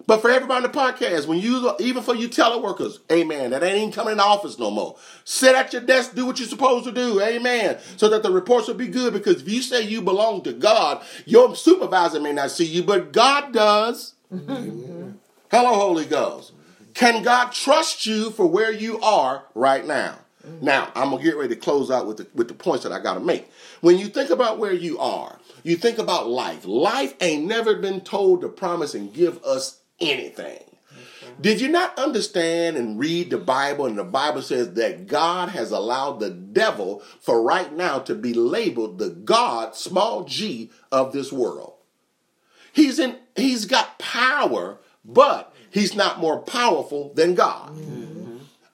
But 0.07 0.21
for 0.21 0.31
everybody 0.31 0.65
on 0.65 0.71
the 0.71 0.75
podcast, 0.75 1.27
when 1.27 1.38
you 1.38 1.75
even 1.79 2.01
for 2.01 2.15
you 2.15 2.29
teleworkers, 2.29 2.97
amen, 3.11 3.51
that 3.51 3.61
ain't 3.61 3.77
even 3.77 3.91
coming 3.91 4.13
in 4.13 4.17
the 4.17 4.23
office 4.23 4.57
no 4.57 4.71
more. 4.71 4.95
Sit 5.23 5.53
at 5.53 5.71
your 5.71 5.83
desk, 5.83 6.15
do 6.15 6.25
what 6.25 6.39
you're 6.39 6.47
supposed 6.47 6.85
to 6.85 6.91
do, 6.91 7.21
amen. 7.21 7.77
So 7.97 8.09
that 8.09 8.23
the 8.23 8.31
reports 8.31 8.67
will 8.67 8.73
be 8.73 8.88
good. 8.88 9.13
Because 9.13 9.43
if 9.43 9.49
you 9.49 9.61
say 9.61 9.83
you 9.83 10.01
belong 10.01 10.41
to 10.43 10.53
God, 10.53 11.03
your 11.25 11.55
supervisor 11.55 12.19
may 12.19 12.33
not 12.33 12.49
see 12.49 12.65
you, 12.65 12.81
but 12.81 13.11
God 13.11 13.53
does. 13.53 14.15
Hello, 14.31 15.13
Holy 15.51 16.05
Ghost. 16.05 16.53
Can 17.00 17.24
God 17.24 17.53
trust 17.53 18.06
you 18.06 18.29
for 18.29 18.46
where 18.46 18.74
you 18.74 19.00
are 19.00 19.46
right 19.56 19.88
now? 19.88 20.18
Mm-hmm. 20.46 20.66
Now, 20.66 20.92
I'm 20.96 21.12
gonna 21.12 21.24
get 21.24 21.38
ready 21.38 21.55
to 21.55 21.62
close 21.62 21.90
out 21.90 22.05
with 22.05 22.18
the 22.18 22.27
with 22.35 22.50
the 22.50 22.53
points 22.53 22.83
that 22.83 22.92
I 22.92 23.00
gotta 23.00 23.22
make. 23.22 23.50
When 23.79 23.98
you 23.98 24.07
think 24.07 24.29
about 24.29 24.59
where 24.59 24.74
you 24.74 25.00
are, 25.00 25.40
you 25.64 25.77
think 25.77 25.98
about 25.98 26.27
life. 26.27 26.66
Life 26.66 27.14
ain't 27.22 27.46
never 27.46 27.75
been 27.75 28.01
told 28.01 28.42
to 28.42 28.50
promise 28.50 28.96
and 28.96 29.14
give 29.14 29.42
us 29.46 29.79
anything. 30.01 30.59
Did 31.40 31.62
you 31.62 31.70
not 31.70 31.98
understand 31.98 32.75
and 32.75 33.00
read 33.00 33.29
the 33.29 33.38
Bible? 33.38 33.85
And 33.85 33.98
the 33.98 34.03
Bible 34.03 34.42
says 34.42 34.74
that 34.74 35.07
God 35.07 35.48
has 35.50 35.72
allowed 35.72 36.20
the 36.20 36.29
devil 36.29 37.01
for 37.22 37.42
right 37.42 37.72
now 37.72 38.00
to 38.00 38.14
be 38.14 38.33
labeled 38.33 38.98
the 38.98 39.09
God, 39.09 39.74
small 39.74 40.25
g, 40.25 40.70
of 40.92 41.14
this 41.14 41.31
world. 41.31 41.75
He's 42.74 43.00
in, 43.00 43.16
he's 43.38 43.64
got 43.64 44.00
power, 44.00 44.79
but 45.05 45.55
he's 45.72 45.96
not 45.96 46.20
more 46.20 46.40
powerful 46.40 47.14
than 47.14 47.36
God. 47.36 47.72
Mm-hmm 47.72 48.00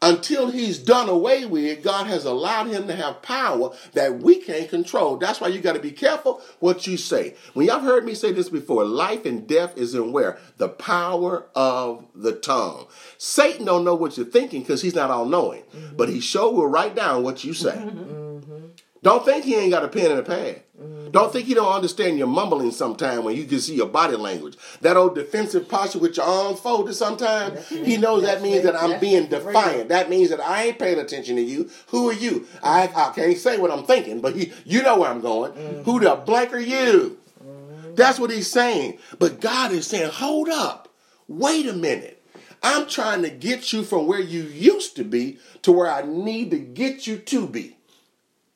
until 0.05 0.51
he's 0.51 0.77
done 0.77 1.09
away 1.09 1.45
with, 1.45 1.83
God 1.83 2.05
has 2.05 2.25
allowed 2.25 2.67
him 2.67 2.87
to 2.87 2.95
have 2.95 3.23
power 3.23 3.71
that 3.93 4.19
we 4.19 4.35
can't 4.35 4.69
control. 4.69 5.17
That's 5.17 5.41
why 5.41 5.47
you 5.47 5.59
got 5.59 5.73
to 5.73 5.81
be 5.81 5.91
careful 5.91 6.41
what 6.59 6.85
you 6.85 6.95
say. 6.95 7.35
When 7.53 7.65
y'all 7.65 7.79
heard 7.79 8.05
me 8.05 8.13
say 8.13 8.31
this 8.31 8.49
before, 8.49 8.85
life 8.85 9.25
and 9.25 9.47
death 9.47 9.75
is 9.77 9.95
in 9.95 10.11
where? 10.11 10.37
The 10.57 10.69
power 10.69 11.47
of 11.55 12.05
the 12.13 12.33
tongue. 12.33 12.85
Satan 13.17 13.65
don't 13.65 13.83
know 13.83 13.95
what 13.95 14.15
you're 14.15 14.27
thinking 14.27 14.61
because 14.61 14.83
he's 14.83 14.95
not 14.95 15.09
all 15.09 15.25
knowing, 15.25 15.63
mm-hmm. 15.63 15.95
but 15.95 16.09
he 16.09 16.19
sure 16.19 16.53
will 16.53 16.67
write 16.67 16.95
down 16.95 17.23
what 17.23 17.43
you 17.43 17.53
say. 17.53 17.75
Mm-hmm. 17.75 18.65
Don't 19.01 19.25
think 19.25 19.45
he 19.45 19.55
ain't 19.55 19.71
got 19.71 19.83
a 19.83 19.87
pen 19.87 20.11
and 20.11 20.19
a 20.19 20.23
pad. 20.23 20.61
Mm-hmm. 21.05 21.11
Don't 21.11 21.31
think 21.31 21.45
he 21.45 21.53
don't 21.53 21.71
understand 21.71 22.17
your 22.17 22.27
mumbling 22.27 22.71
sometime 22.71 23.23
when 23.23 23.35
you 23.35 23.45
can 23.45 23.59
see 23.59 23.75
your 23.75 23.87
body 23.87 24.15
language. 24.15 24.57
That 24.81 24.97
old 24.97 25.15
defensive 25.15 25.69
posture 25.69 25.99
with 25.99 26.17
your 26.17 26.25
arms 26.25 26.59
folded 26.59 26.95
sometimes, 26.95 27.67
he 27.69 27.97
knows 27.97 28.23
that 28.23 28.41
means 28.41 28.63
that 28.63 28.75
I'm 28.75 28.99
being 28.99 29.27
defiant. 29.27 29.89
That 29.89 30.09
means 30.09 30.29
that 30.29 30.41
I 30.41 30.65
ain't 30.65 30.79
paying 30.79 30.99
attention 30.99 31.35
to 31.35 31.41
you. 31.41 31.69
Who 31.87 32.09
are 32.09 32.13
you? 32.13 32.47
I, 32.63 32.89
I 32.95 33.11
can't 33.13 33.37
say 33.37 33.57
what 33.57 33.71
I'm 33.71 33.85
thinking, 33.85 34.21
but 34.21 34.35
he, 34.35 34.51
you 34.65 34.81
know 34.81 34.99
where 34.99 35.09
I'm 35.09 35.21
going. 35.21 35.51
Mm-hmm. 35.53 35.83
Who 35.83 35.99
the 35.99 36.15
blank 36.15 36.53
are 36.53 36.59
you? 36.59 37.17
Mm-hmm. 37.43 37.95
That's 37.95 38.19
what 38.19 38.31
he's 38.31 38.51
saying. 38.51 38.97
But 39.19 39.41
God 39.41 39.71
is 39.71 39.87
saying, 39.87 40.11
hold 40.11 40.49
up. 40.49 40.89
Wait 41.27 41.67
a 41.67 41.73
minute. 41.73 42.23
I'm 42.63 42.87
trying 42.87 43.21
to 43.21 43.29
get 43.29 43.73
you 43.73 43.83
from 43.83 44.07
where 44.07 44.19
you 44.19 44.41
used 44.41 44.95
to 44.95 45.03
be 45.03 45.37
to 45.61 45.71
where 45.71 45.89
I 45.89 46.01
need 46.01 46.49
to 46.51 46.57
get 46.57 47.05
you 47.05 47.17
to 47.17 47.45
be. 47.45 47.77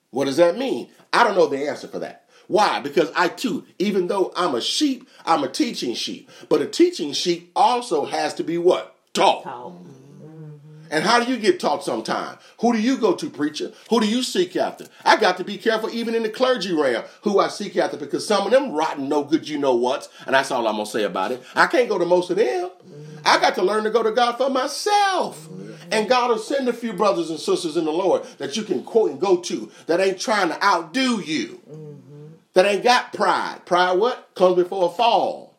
What 0.09 0.25
does 0.25 0.37
that 0.37 0.57
mean? 0.57 0.89
I 1.13 1.23
don't 1.23 1.35
know 1.35 1.47
the 1.47 1.67
answer 1.67 1.87
for 1.87 1.99
that. 1.99 2.18
Why? 2.49 2.79
Because 2.79 3.11
I 3.15 3.27
too, 3.27 3.63
even 3.77 4.07
though 4.07 4.33
I'm 4.35 4.55
a 4.55 4.61
sheep, 4.61 5.07
I'm 5.23 5.43
a 5.43 5.47
teaching 5.47 5.93
sheep. 5.93 6.31
But 6.49 6.63
a 6.63 6.65
teaching 6.65 7.13
sheep 7.13 7.51
also 7.55 8.05
has 8.05 8.33
to 8.33 8.43
be 8.43 8.57
what? 8.57 8.95
Taught. 9.13 9.43
Mm-hmm. 9.43 10.87
And 10.89 11.03
how 11.03 11.23
do 11.23 11.31
you 11.31 11.37
get 11.37 11.59
taught 11.59 11.83
sometime? 11.83 12.39
Who 12.61 12.73
do 12.73 12.81
you 12.81 12.97
go 12.97 13.13
to, 13.13 13.29
preacher? 13.29 13.71
Who 13.91 13.99
do 13.99 14.07
you 14.07 14.23
seek 14.23 14.55
after? 14.55 14.87
I 15.05 15.17
got 15.17 15.37
to 15.37 15.43
be 15.43 15.59
careful 15.59 15.91
even 15.91 16.15
in 16.15 16.23
the 16.23 16.29
clergy 16.29 16.73
realm 16.73 17.03
who 17.21 17.37
I 17.37 17.49
seek 17.49 17.77
after 17.77 17.97
because 17.97 18.25
some 18.25 18.47
of 18.47 18.51
them 18.51 18.71
rotten, 18.71 19.07
no 19.07 19.23
good, 19.23 19.47
you 19.47 19.59
know 19.59 19.75
what? 19.75 20.07
And 20.25 20.33
that's 20.33 20.49
all 20.49 20.67
I'm 20.67 20.73
going 20.73 20.85
to 20.85 20.91
say 20.91 21.03
about 21.03 21.31
it. 21.31 21.43
I 21.53 21.67
can't 21.67 21.87
go 21.87 21.99
to 21.99 22.05
most 22.05 22.31
of 22.31 22.37
them. 22.37 22.71
I 23.23 23.39
got 23.39 23.53
to 23.55 23.61
learn 23.61 23.83
to 23.83 23.91
go 23.91 24.01
to 24.01 24.11
God 24.11 24.37
for 24.37 24.49
myself. 24.49 25.39
Mm-hmm. 25.41 25.73
And 25.91 26.09
God 26.09 26.31
will 26.31 26.39
send 26.39 26.67
a 26.67 26.73
few 26.73 26.93
brothers 26.93 27.29
and 27.29 27.39
sisters 27.39 27.77
in 27.77 27.85
the 27.85 27.91
Lord 27.91 28.23
that 28.39 28.57
you 28.57 28.63
can 28.63 28.83
quote 28.83 29.11
and 29.11 29.21
go 29.21 29.37
to 29.37 29.71
that 29.85 29.99
ain't 29.99 30.19
trying 30.19 30.49
to 30.49 30.63
outdo 30.63 31.21
you. 31.21 31.61
Mm-hmm. 31.69 31.88
That 32.53 32.65
ain't 32.65 32.83
got 32.83 33.13
pride. 33.13 33.65
Pride 33.65 33.93
what? 33.93 34.29
Comes 34.35 34.55
before 34.55 34.89
a 34.89 34.91
fall. 34.91 35.49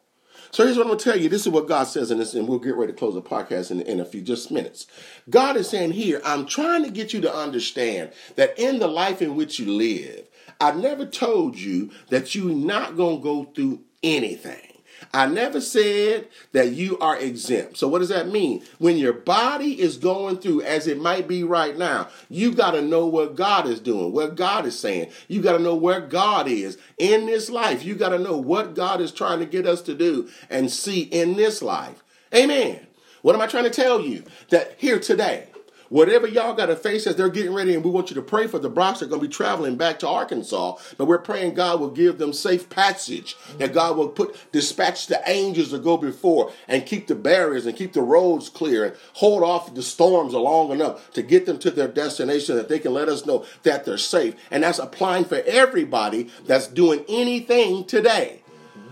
So 0.52 0.64
here's 0.64 0.76
what 0.76 0.82
I'm 0.82 0.88
going 0.88 0.98
to 0.98 1.04
tell 1.04 1.18
you. 1.18 1.28
This 1.28 1.46
is 1.46 1.52
what 1.52 1.68
God 1.68 1.84
says 1.84 2.10
in 2.10 2.18
this, 2.18 2.34
and 2.34 2.48
we'll 2.48 2.58
get 2.58 2.74
ready 2.74 2.92
to 2.92 2.98
close 2.98 3.14
the 3.14 3.22
podcast 3.22 3.70
in, 3.70 3.80
in 3.82 4.00
a 4.00 4.04
few 4.04 4.20
just 4.20 4.50
minutes. 4.50 4.86
God 5.28 5.56
is 5.56 5.68
saying 5.68 5.92
here, 5.92 6.20
I'm 6.24 6.44
trying 6.44 6.82
to 6.82 6.90
get 6.90 7.12
you 7.12 7.20
to 7.20 7.32
understand 7.32 8.12
that 8.34 8.58
in 8.58 8.80
the 8.80 8.88
life 8.88 9.22
in 9.22 9.36
which 9.36 9.60
you 9.60 9.70
live, 9.70 10.28
I've 10.60 10.76
never 10.76 11.06
told 11.06 11.56
you 11.56 11.90
that 12.08 12.34
you're 12.34 12.52
not 12.52 12.96
going 12.96 13.18
to 13.18 13.22
go 13.22 13.44
through 13.44 13.82
anything. 14.02 14.69
I 15.12 15.26
never 15.26 15.60
said 15.60 16.28
that 16.52 16.72
you 16.72 16.98
are 16.98 17.16
exempt. 17.16 17.78
So, 17.78 17.88
what 17.88 18.00
does 18.00 18.08
that 18.10 18.28
mean? 18.28 18.62
When 18.78 18.96
your 18.96 19.12
body 19.12 19.80
is 19.80 19.96
going 19.96 20.38
through, 20.38 20.62
as 20.62 20.86
it 20.86 21.00
might 21.00 21.26
be 21.26 21.42
right 21.42 21.76
now, 21.76 22.08
you 22.28 22.52
got 22.52 22.72
to 22.72 22.82
know 22.82 23.06
what 23.06 23.36
God 23.36 23.66
is 23.66 23.80
doing, 23.80 24.12
what 24.12 24.36
God 24.36 24.66
is 24.66 24.78
saying. 24.78 25.10
You 25.28 25.42
got 25.42 25.56
to 25.56 25.62
know 25.62 25.74
where 25.74 26.00
God 26.00 26.48
is 26.48 26.78
in 26.98 27.26
this 27.26 27.50
life. 27.50 27.84
You 27.84 27.94
got 27.94 28.10
to 28.10 28.18
know 28.18 28.36
what 28.36 28.74
God 28.74 29.00
is 29.00 29.12
trying 29.12 29.40
to 29.40 29.46
get 29.46 29.66
us 29.66 29.82
to 29.82 29.94
do 29.94 30.28
and 30.48 30.70
see 30.70 31.02
in 31.02 31.36
this 31.36 31.62
life. 31.62 32.02
Amen. 32.34 32.86
What 33.22 33.34
am 33.34 33.40
I 33.40 33.46
trying 33.46 33.64
to 33.64 33.70
tell 33.70 34.00
you? 34.00 34.24
That 34.50 34.74
here 34.78 34.98
today, 34.98 35.46
Whatever 35.90 36.28
y'all 36.28 36.54
got 36.54 36.66
to 36.66 36.76
face 36.76 37.04
as 37.08 37.16
they're 37.16 37.28
getting 37.28 37.52
ready, 37.52 37.74
and 37.74 37.84
we 37.84 37.90
want 37.90 38.10
you 38.10 38.14
to 38.14 38.22
pray 38.22 38.46
for 38.46 38.60
the 38.60 38.70
Brocks. 38.70 39.00
They're 39.00 39.08
going 39.08 39.20
to 39.20 39.26
be 39.26 39.32
traveling 39.32 39.74
back 39.74 39.98
to 39.98 40.08
Arkansas, 40.08 40.76
but 40.96 41.06
we're 41.06 41.18
praying 41.18 41.54
God 41.54 41.80
will 41.80 41.90
give 41.90 42.18
them 42.18 42.32
safe 42.32 42.70
passage. 42.70 43.36
That 43.58 43.74
God 43.74 43.96
will 43.96 44.08
put 44.08 44.36
dispatch 44.52 45.08
the 45.08 45.20
angels 45.26 45.70
to 45.70 45.80
go 45.80 45.96
before 45.96 46.52
and 46.68 46.86
keep 46.86 47.08
the 47.08 47.16
barriers 47.16 47.66
and 47.66 47.76
keep 47.76 47.92
the 47.92 48.02
roads 48.02 48.48
clear 48.48 48.84
and 48.84 48.96
hold 49.14 49.42
off 49.42 49.74
the 49.74 49.82
storms 49.82 50.32
long 50.32 50.70
enough 50.70 51.10
to 51.14 51.22
get 51.22 51.44
them 51.44 51.58
to 51.58 51.72
their 51.72 51.88
destination 51.88 52.54
that 52.54 52.68
they 52.68 52.78
can 52.78 52.94
let 52.94 53.08
us 53.08 53.26
know 53.26 53.44
that 53.64 53.84
they're 53.84 53.98
safe. 53.98 54.36
And 54.52 54.62
that's 54.62 54.78
applying 54.78 55.24
for 55.24 55.42
everybody 55.44 56.30
that's 56.46 56.68
doing 56.68 57.04
anything 57.08 57.84
today 57.84 58.40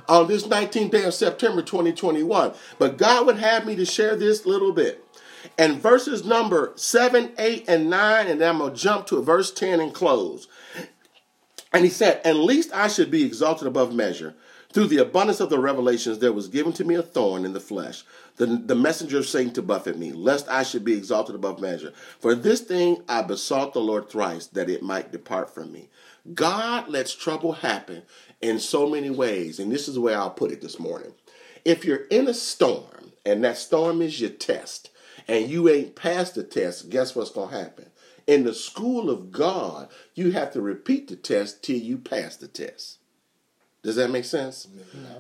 on 0.09 0.27
this 0.27 0.47
19th 0.47 0.91
day 0.91 1.05
of 1.05 1.15
September 1.15 1.63
2021. 1.63 2.55
But 2.79 2.97
God 2.97 3.27
would 3.27 3.39
have 3.39 3.67
me 3.67 3.77
to 3.77 3.85
share 3.85 4.17
this 4.17 4.47
little 4.47 4.73
bit. 4.73 5.05
And 5.59 5.83
verses 5.83 6.25
number 6.25 6.73
7, 6.77 7.33
8, 7.37 7.65
and 7.69 7.91
9, 7.91 8.29
and 8.29 8.41
then 8.41 8.49
I'm 8.49 8.59
going 8.59 8.73
to 8.73 8.81
jump 8.81 9.07
to 9.09 9.21
verse 9.21 9.51
10 9.51 9.81
and 9.81 9.93
close. 9.93 10.47
And 11.73 11.85
he 11.85 11.91
said, 11.91 12.21
At 12.25 12.37
least 12.37 12.73
I 12.73 12.87
should 12.87 13.11
be 13.11 13.25
exalted 13.25 13.67
above 13.67 13.93
measure. 13.93 14.37
Through 14.73 14.89
the 14.89 14.99
abundance 14.99 15.41
of 15.41 15.49
the 15.51 15.59
revelations, 15.59 16.19
there 16.19 16.33
was 16.33 16.49
given 16.49 16.73
to 16.75 16.85
me 16.85 16.95
a 16.95 17.03
thorn 17.03 17.45
in 17.45 17.55
the 17.55 17.61
flesh, 17.61 18.05
the, 18.37 18.47
the 18.47 18.75
messenger 18.75 19.19
of 19.19 19.27
Satan 19.27 19.53
to 19.55 19.63
buffet 19.63 19.99
me, 19.99 20.13
lest 20.13 20.49
I 20.49 20.63
should 20.63 20.85
be 20.85 20.93
exalted 20.93 21.35
above 21.35 21.61
measure. 21.61 21.93
For 22.21 22.35
this 22.35 22.61
thing 22.61 23.03
I 23.09 23.23
besought 23.23 23.73
the 23.73 23.81
Lord 23.81 24.11
thrice, 24.11 24.47
that 24.49 24.69
it 24.69 24.83
might 24.83 25.11
depart 25.11 25.53
from 25.55 25.73
me. 25.73 25.89
God 26.35 26.89
lets 26.89 27.15
trouble 27.15 27.53
happen 27.53 28.03
in 28.43 28.59
so 28.59 28.89
many 28.89 29.09
ways, 29.09 29.59
and 29.59 29.73
this 29.73 29.89
is 29.89 29.95
the 29.95 30.03
way 30.03 30.15
I'll 30.15 30.31
put 30.31 30.53
it 30.53 30.61
this 30.61 30.79
morning. 30.79 31.15
If 31.65 31.85
you're 31.85 32.05
in 32.11 32.29
a 32.29 32.35
storm, 32.35 33.13
and 33.25 33.43
that 33.45 33.57
storm 33.57 34.03
is 34.03 34.21
your 34.21 34.31
test, 34.31 34.91
and 35.29 35.49
you 35.49 35.69
ain't 35.69 35.95
passed 35.95 36.35
the 36.35 36.43
test, 36.43 36.89
guess 36.91 37.15
what's 37.15 37.31
going 37.31 37.51
to 37.51 37.59
happen? 37.59 37.91
In 38.27 38.45
the 38.45 38.55
school 38.55 39.11
of 39.11 39.31
God, 39.31 39.89
you 40.15 40.33
have 40.33 40.53
to 40.53 40.61
repeat 40.61 41.09
the 41.09 41.17
test 41.17 41.63
till 41.63 41.79
you 41.79 41.99
pass 41.99 42.37
the 42.37 42.49
test. 42.49 42.99
Does 43.83 43.97
that 43.97 44.11
make 44.11 44.25
sense? 44.25 44.69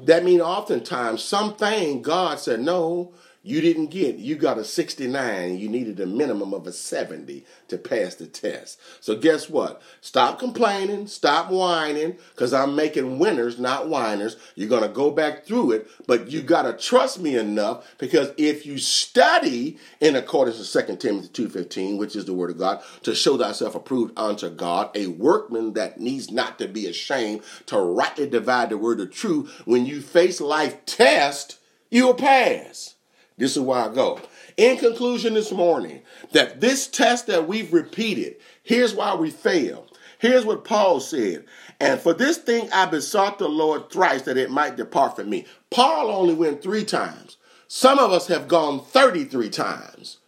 That 0.03 0.25
means 0.25 0.43
oftentimes 0.43 1.23
something 1.23 2.03
God 2.03 2.41
said, 2.41 2.61
no, 2.61 3.15
you 3.43 3.61
didn't 3.61 3.87
get. 3.87 4.17
You 4.17 4.35
got 4.37 4.59
a 4.59 4.65
69. 4.65 5.59
You 5.59 5.69
needed 5.69 6.01
a 6.01 6.07
minimum 6.07 6.53
of 6.53 6.67
a 6.67 6.73
70 6.73 7.45
to 7.69 7.79
pass 7.79 8.15
the 8.17 8.27
test. 8.27 8.81
So 9.01 9.17
guess 9.17 9.49
what? 9.49 9.81
Stop 10.01 10.39
complaining. 10.39 11.07
Stop 11.07 11.51
whining 11.51 12.19
because 12.35 12.53
I'm 12.53 12.75
making 12.75 13.19
winners, 13.19 13.59
not 13.59 13.89
whiners. 13.89 14.37
You're 14.55 14.69
going 14.69 14.83
to 14.83 14.89
go 14.89 15.11
back 15.11 15.45
through 15.45 15.73
it, 15.73 15.89
but 16.07 16.31
you 16.31 16.43
got 16.43 16.63
to 16.63 16.73
trust 16.73 17.21
me 17.21 17.37
enough 17.37 17.87
because 17.99 18.33
if 18.37 18.67
you 18.67 18.79
study 18.79 19.79
in 20.01 20.17
accordance 20.17 20.71
to 20.71 20.87
2 20.87 20.97
Timothy 20.97 21.47
2.15, 21.47 21.99
which 21.99 22.17
is 22.17 22.25
the 22.25 22.35
word 22.35 22.51
of 22.51 22.59
God, 22.59 22.83
to 23.05 23.15
show 23.15 23.39
thyself 23.39 23.75
approved 23.75 24.19
unto 24.19 24.51
God, 24.51 24.91
a 24.95 25.07
workman 25.07 25.75
that 25.75 26.01
needs 26.01 26.31
not 26.31 26.59
to 26.59 26.69
be 26.69 26.87
ashamed 26.87 27.43
to 27.67 27.79
rightly 27.79 28.29
divide 28.29 28.71
the 28.71 28.79
word 28.79 29.01
of 29.01 29.13
truth, 29.13 29.63
when 29.65 29.87
you 29.87 30.01
face 30.01 30.41
life 30.41 30.85
test, 30.87 31.59
you'll 31.91 32.15
pass. 32.15 32.97
This 33.39 33.57
is 33.57 33.63
where 33.63 33.79
I 33.79 33.95
go. 33.95 34.21
In 34.57 34.77
conclusion 34.77 35.35
this 35.35 35.53
morning, 35.53 36.03
that 36.33 36.61
this 36.61 36.89
test 36.89 37.29
that 37.29 37.49
we've 37.49 37.73
repeated, 37.73 38.37
here's 38.63 38.95
why 38.95 39.15
we 39.15 39.31
fail. 39.31 39.87
Here's 40.19 40.45
what 40.45 40.65
Paul 40.65 40.99
said. 40.99 41.45
And 41.79 42.01
for 42.01 42.13
this 42.13 42.39
thing 42.39 42.69
I 42.73 42.87
besought 42.87 43.39
the 43.39 43.49
Lord 43.49 43.91
thrice 43.91 44.23
that 44.23 44.37
it 44.37 44.51
might 44.51 44.77
depart 44.77 45.15
from 45.17 45.31
me. 45.31 45.47
Paul 45.71 46.11
only 46.11 46.35
went 46.35 46.61
three 46.61 46.85
times. 46.85 47.37
Some 47.69 48.01
of 48.01 48.11
us 48.11 48.27
have 48.27 48.49
gone 48.49 48.81
33 48.81 49.49
times 49.51 50.19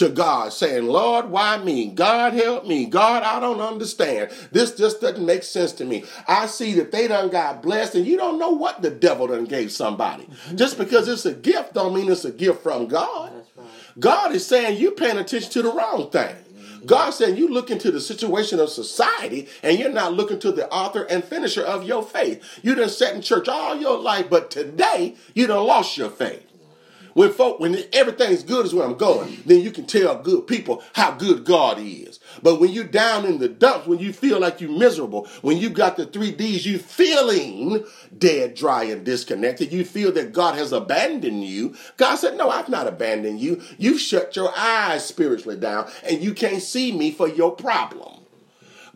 to 0.00 0.08
God 0.08 0.50
saying, 0.50 0.86
Lord, 0.86 1.28
why 1.28 1.58
me? 1.58 1.88
God 1.88 2.32
help 2.32 2.66
me. 2.66 2.86
God, 2.86 3.22
I 3.22 3.38
don't 3.38 3.60
understand. 3.60 4.30
This 4.50 4.74
just 4.74 5.02
doesn't 5.02 5.24
make 5.24 5.42
sense 5.42 5.72
to 5.72 5.84
me. 5.84 6.04
I 6.26 6.46
see 6.46 6.72
that 6.74 6.90
they 6.90 7.06
done 7.06 7.28
got 7.28 7.62
blessed 7.62 7.96
and 7.96 8.06
you 8.06 8.16
don't 8.16 8.38
know 8.38 8.50
what 8.50 8.80
the 8.80 8.88
devil 8.88 9.26
done 9.26 9.44
gave 9.44 9.70
somebody. 9.70 10.26
Just 10.54 10.78
because 10.78 11.06
it's 11.06 11.26
a 11.26 11.34
gift 11.34 11.74
don't 11.74 11.94
mean 11.94 12.10
it's 12.10 12.24
a 12.24 12.32
gift 12.32 12.62
from 12.62 12.86
God. 12.86 13.30
God 13.98 14.34
is 14.34 14.46
saying 14.46 14.80
you 14.80 14.92
paying 14.92 15.18
attention 15.18 15.50
to 15.50 15.62
the 15.62 15.72
wrong 15.72 16.10
thing. 16.10 16.34
God 16.86 17.10
saying 17.10 17.36
you 17.36 17.48
look 17.48 17.70
into 17.70 17.90
the 17.90 18.00
situation 18.00 18.58
of 18.58 18.70
society 18.70 19.48
and 19.62 19.78
you're 19.78 19.92
not 19.92 20.14
looking 20.14 20.38
to 20.38 20.50
the 20.50 20.66
author 20.70 21.02
and 21.10 21.22
finisher 21.22 21.62
of 21.62 21.84
your 21.84 22.02
faith. 22.02 22.42
You 22.62 22.74
done 22.74 22.88
sat 22.88 23.14
in 23.14 23.20
church 23.20 23.48
all 23.48 23.76
your 23.76 23.98
life, 23.98 24.30
but 24.30 24.50
today 24.50 25.16
you 25.34 25.46
done 25.46 25.66
lost 25.66 25.98
your 25.98 26.08
faith. 26.08 26.49
When 27.14 27.32
folk, 27.32 27.60
when 27.60 27.82
everything's 27.92 28.42
good 28.42 28.66
is 28.66 28.74
where 28.74 28.86
I'm 28.86 28.96
going, 28.96 29.42
then 29.46 29.60
you 29.60 29.70
can 29.70 29.86
tell 29.86 30.22
good 30.22 30.46
people 30.46 30.82
how 30.94 31.12
good 31.12 31.44
God 31.44 31.78
is. 31.80 32.20
But 32.42 32.60
when 32.60 32.70
you're 32.70 32.84
down 32.84 33.24
in 33.24 33.38
the 33.38 33.48
dumps, 33.48 33.86
when 33.86 33.98
you 33.98 34.12
feel 34.12 34.40
like 34.40 34.60
you're 34.60 34.70
miserable, 34.70 35.26
when 35.42 35.58
you 35.58 35.70
got 35.70 35.96
the 35.96 36.06
three 36.06 36.30
D's, 36.30 36.66
you 36.66 36.78
feeling 36.78 37.84
dead, 38.16 38.54
dry, 38.54 38.84
and 38.84 39.04
disconnected. 39.04 39.72
You 39.72 39.84
feel 39.84 40.12
that 40.12 40.32
God 40.32 40.54
has 40.56 40.72
abandoned 40.72 41.44
you. 41.44 41.74
God 41.96 42.16
said, 42.16 42.36
No, 42.36 42.50
I've 42.50 42.68
not 42.68 42.86
abandoned 42.86 43.40
you. 43.40 43.62
You've 43.78 44.00
shut 44.00 44.36
your 44.36 44.52
eyes 44.56 45.04
spiritually 45.04 45.58
down, 45.58 45.90
and 46.04 46.22
you 46.22 46.34
can't 46.34 46.62
see 46.62 46.92
me 46.92 47.10
for 47.10 47.28
your 47.28 47.52
problem. 47.52 48.19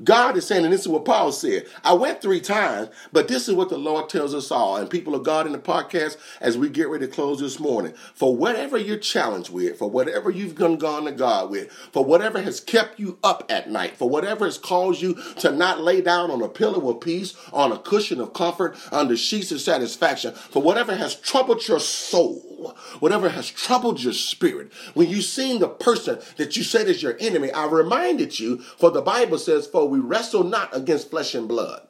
God 0.03 0.37
is 0.37 0.47
saying, 0.47 0.65
and 0.65 0.73
this 0.73 0.83
is 0.83 0.89
what 0.89 1.05
Paul 1.05 1.31
said. 1.33 1.67
I 1.85 1.93
went 1.93 2.21
three 2.21 2.41
times, 2.41 2.89
but 3.13 3.29
this 3.29 3.49
is 3.49 3.55
what 3.55 3.69
the 3.69 3.79
Lord 3.79 4.09
tells 4.09 4.35
us 4.35 4.51
all. 4.51 4.77
And 4.77 4.91
people 4.91 5.15
of 5.15 5.23
God 5.23 5.47
in 5.47 5.53
the 5.53 5.59
podcast, 5.59 6.17
as 6.41 6.59
we 6.59 6.69
get 6.69 6.89
ready 6.89 7.07
to 7.07 7.13
close 7.13 7.41
this 7.41 7.61
morning, 7.61 7.95
for 8.15 8.35
whatever 8.35 8.77
you're 8.77 8.97
challenged 8.97 9.51
with, 9.51 9.79
for 9.79 9.91
whatever 9.91 10.31
you've 10.31 10.55
gone, 10.55 11.05
to 11.05 11.13
God 11.13 11.51
with, 11.51 11.71
for 11.71 12.05
whatever 12.05 12.41
has 12.41 12.61
kept 12.61 12.99
you 12.99 13.19
up 13.23 13.45
at 13.49 13.71
night, 13.71 13.97
for 13.97 14.09
whatever 14.09 14.45
has 14.45 14.59
caused 14.59 15.03
you 15.03 15.15
to 15.39 15.51
not 15.51 15.81
lay 15.81 16.01
down 16.01 16.31
on 16.31 16.43
a 16.43 16.49
pillow 16.49 16.89
of 16.91 17.01
peace, 17.01 17.35
on 17.53 17.73
a 17.73 17.79
cushion 17.79 18.21
of 18.21 18.33
comfort, 18.33 18.77
under 18.93 19.17
sheets 19.17 19.53
of 19.53 19.61
satisfaction, 19.61 20.35
for 20.35 20.63
whatever 20.63 20.95
has 20.97 21.15
troubled 21.15 21.67
your 21.67 21.81
soul 21.81 22.55
whatever 23.01 23.29
has 23.31 23.49
troubled 23.51 24.03
your 24.03 24.13
spirit, 24.13 24.73
when 24.95 25.09
you've 25.09 25.25
seen 25.25 25.59
the 25.59 25.69
person 25.69 26.19
that 26.37 26.57
you 26.57 26.63
said 26.63 26.89
is 26.89 27.03
your 27.03 27.17
enemy, 27.21 27.51
I 27.53 27.67
reminded 27.67 28.39
you, 28.39 28.59
for 28.59 28.91
the 28.91 29.03
Bible 29.03 29.39
says, 29.39 29.67
For 29.67 29.84
we 29.87 29.99
wrestle 29.99 30.45
not 30.45 30.75
against 30.77 31.11
flesh 31.11 31.35
and 31.35 31.49
blood. 31.49 31.87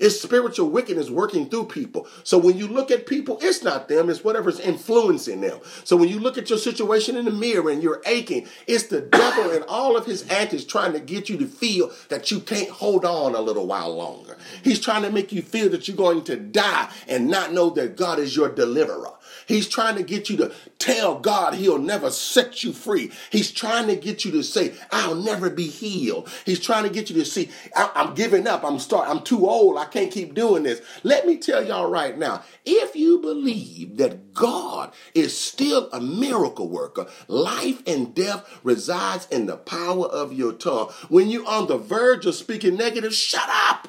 It's 0.00 0.20
spiritual 0.20 0.70
wickedness 0.70 1.10
working 1.10 1.48
through 1.48 1.66
people. 1.66 2.06
So 2.24 2.38
when 2.38 2.56
you 2.58 2.66
look 2.66 2.90
at 2.90 3.06
people, 3.06 3.38
it's 3.40 3.62
not 3.62 3.88
them, 3.88 4.10
it's 4.10 4.24
whatever's 4.24 4.60
influencing 4.60 5.40
them. 5.40 5.60
So 5.84 5.96
when 5.96 6.08
you 6.08 6.18
look 6.18 6.36
at 6.38 6.50
your 6.50 6.58
situation 6.58 7.16
in 7.16 7.24
the 7.24 7.30
mirror 7.30 7.70
and 7.70 7.82
you're 7.82 8.02
aching, 8.06 8.46
it's 8.66 8.84
the 8.84 9.00
devil 9.00 9.50
and 9.50 9.64
all 9.64 9.96
of 9.96 10.06
his 10.06 10.28
antics 10.28 10.64
trying 10.64 10.92
to 10.92 11.00
get 11.00 11.28
you 11.28 11.36
to 11.38 11.46
feel 11.46 11.92
that 12.08 12.30
you 12.30 12.40
can't 12.40 12.70
hold 12.70 13.04
on 13.04 13.34
a 13.34 13.40
little 13.40 13.66
while 13.66 13.94
longer. 13.94 14.36
He's 14.62 14.80
trying 14.80 15.02
to 15.02 15.10
make 15.10 15.32
you 15.32 15.42
feel 15.42 15.68
that 15.70 15.86
you're 15.86 15.96
going 15.96 16.24
to 16.24 16.36
die 16.36 16.90
and 17.06 17.28
not 17.28 17.52
know 17.52 17.70
that 17.70 17.96
God 17.96 18.18
is 18.18 18.34
your 18.34 18.48
deliverer. 18.48 19.13
He's 19.46 19.68
trying 19.68 19.96
to 19.96 20.02
get 20.02 20.30
you 20.30 20.36
to 20.38 20.52
tell 20.78 21.18
God 21.18 21.54
he'll 21.54 21.78
never 21.78 22.10
set 22.10 22.62
you 22.62 22.72
free. 22.72 23.10
He's 23.30 23.50
trying 23.50 23.86
to 23.88 23.96
get 23.96 24.24
you 24.24 24.30
to 24.32 24.42
say, 24.42 24.74
I'll 24.90 25.14
never 25.14 25.50
be 25.50 25.66
healed. 25.66 26.28
He's 26.44 26.60
trying 26.60 26.84
to 26.84 26.90
get 26.90 27.10
you 27.10 27.16
to 27.16 27.24
see, 27.24 27.50
I'm 27.74 28.14
giving 28.14 28.46
up. 28.46 28.64
I'm 28.64 28.78
start. 28.78 29.08
I'm 29.08 29.22
too 29.22 29.48
old. 29.48 29.78
I 29.78 29.86
can't 29.86 30.10
keep 30.10 30.34
doing 30.34 30.62
this. 30.62 30.80
Let 31.02 31.26
me 31.26 31.36
tell 31.36 31.64
y'all 31.64 31.90
right 31.90 32.16
now, 32.16 32.42
if 32.64 32.96
you 32.96 33.18
believe 33.18 33.96
that 33.98 34.34
God 34.34 34.92
is 35.14 35.36
still 35.36 35.88
a 35.92 36.00
miracle 36.00 36.68
worker, 36.68 37.06
life 37.28 37.82
and 37.86 38.14
death 38.14 38.60
resides 38.62 39.26
in 39.28 39.46
the 39.46 39.56
power 39.56 40.06
of 40.06 40.32
your 40.32 40.52
tongue. 40.52 40.90
When 41.08 41.28
you're 41.28 41.46
on 41.46 41.68
the 41.68 41.78
verge 41.78 42.26
of 42.26 42.34
speaking 42.34 42.76
negative, 42.76 43.14
shut 43.14 43.48
up. 43.48 43.88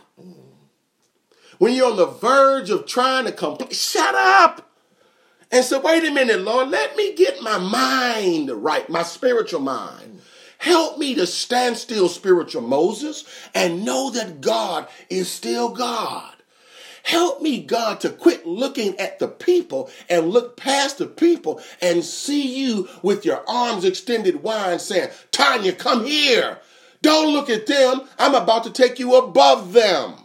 When 1.58 1.74
you're 1.74 1.90
on 1.90 1.98
the 1.98 2.06
verge 2.06 2.70
of 2.70 2.86
trying 2.86 3.26
to 3.26 3.32
complain, 3.32 3.72
shut 3.72 4.14
up 4.14 4.75
and 5.56 5.64
said, 5.64 5.84
wait 5.84 6.04
a 6.04 6.12
minute, 6.12 6.42
Lord, 6.42 6.68
let 6.68 6.98
me 6.98 7.16
get 7.16 7.42
my 7.42 7.58
mind 7.58 8.52
right, 8.52 8.90
my 8.90 9.04
spiritual 9.04 9.62
mind. 9.62 10.20
Help 10.58 10.98
me 10.98 11.16
to 11.16 11.26
stand 11.26 11.78
still, 11.78 12.10
spiritual 12.10 12.62
Moses, 12.62 13.24
and 13.54 13.86
know 13.86 14.10
that 14.10 14.42
God 14.42 14.86
is 15.10 15.32
still 15.32 15.70
God. 15.70 16.34
Help 17.04 17.42
me, 17.42 17.62
God, 17.62 18.02
to 18.02 18.10
quit 18.10 18.46
looking 18.46 19.00
at 19.00 19.20
the 19.20 19.30
people 19.30 19.90
and 20.10 20.30
look 20.30 20.58
past 20.58 20.98
the 20.98 21.08
people 21.08 21.62
and 21.82 22.04
see 22.04 22.62
you 22.62 22.90
with 23.02 23.24
your 23.24 23.42
arms 23.50 23.86
extended 23.86 24.44
wide 24.44 24.82
saying, 24.82 25.10
Tanya, 25.32 25.72
come 25.72 26.04
here. 26.04 26.60
Don't 27.02 27.32
look 27.32 27.50
at 27.50 27.66
them. 27.66 28.02
I'm 28.20 28.36
about 28.36 28.66
to 28.66 28.72
take 28.72 29.00
you 29.00 29.16
above 29.16 29.72
them. 29.72 30.16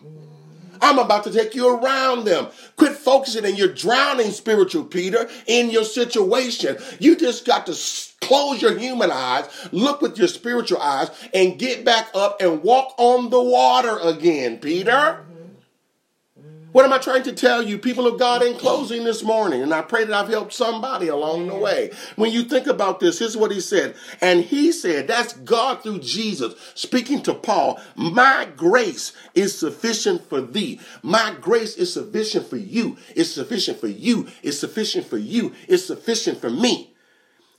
I'm 0.80 0.98
about 0.98 1.24
to 1.24 1.32
take 1.32 1.54
you 1.54 1.68
around 1.68 2.24
them. 2.24 2.48
Quit 2.76 2.92
focusing 2.92 3.44
and 3.44 3.58
you're 3.58 3.72
drowning 3.72 4.30
spiritual 4.30 4.84
Peter 4.84 5.28
in 5.46 5.70
your 5.70 5.84
situation. 5.84 6.76
You 6.98 7.16
just 7.16 7.44
got 7.44 7.66
to 7.66 7.76
close 8.20 8.62
your 8.62 8.78
human 8.78 9.10
eyes, 9.10 9.46
look 9.72 10.00
with 10.00 10.18
your 10.18 10.28
spiritual 10.28 10.80
eyes, 10.80 11.10
and 11.34 11.58
get 11.58 11.84
back 11.84 12.08
up 12.14 12.40
and 12.40 12.62
walk 12.62 12.94
on 12.98 13.30
the 13.30 13.42
water 13.42 13.98
again, 13.98 14.58
Peter. 14.58 15.24
What 16.72 16.84
am 16.84 16.92
I 16.92 16.98
trying 16.98 17.24
to 17.24 17.32
tell 17.32 17.62
you, 17.62 17.78
people 17.78 18.06
of 18.06 18.18
God, 18.18 18.42
in 18.42 18.56
closing 18.56 19.02
this 19.02 19.24
morning? 19.24 19.62
And 19.62 19.74
I 19.74 19.82
pray 19.82 20.04
that 20.04 20.14
I've 20.14 20.30
helped 20.30 20.52
somebody 20.52 21.08
along 21.08 21.48
the 21.48 21.56
way. 21.56 21.90
When 22.14 22.30
you 22.30 22.44
think 22.44 22.68
about 22.68 23.00
this, 23.00 23.18
here's 23.18 23.36
what 23.36 23.50
he 23.50 23.60
said. 23.60 23.96
And 24.20 24.44
he 24.44 24.70
said, 24.70 25.08
that's 25.08 25.32
God 25.32 25.82
through 25.82 25.98
Jesus 25.98 26.54
speaking 26.74 27.22
to 27.22 27.34
Paul, 27.34 27.80
my 27.96 28.48
grace 28.56 29.12
is 29.34 29.58
sufficient 29.58 30.28
for 30.28 30.40
thee. 30.40 30.78
My 31.02 31.34
grace 31.40 31.76
is 31.76 31.92
sufficient 31.92 32.46
for 32.48 32.56
you. 32.56 32.96
It's 33.16 33.30
sufficient 33.30 33.80
for 33.80 33.88
you. 33.88 34.28
It's 34.42 34.58
sufficient 34.58 35.06
for 35.06 35.18
you. 35.18 35.52
It's 35.66 35.84
sufficient 35.84 36.40
for 36.40 36.50
me. 36.50 36.89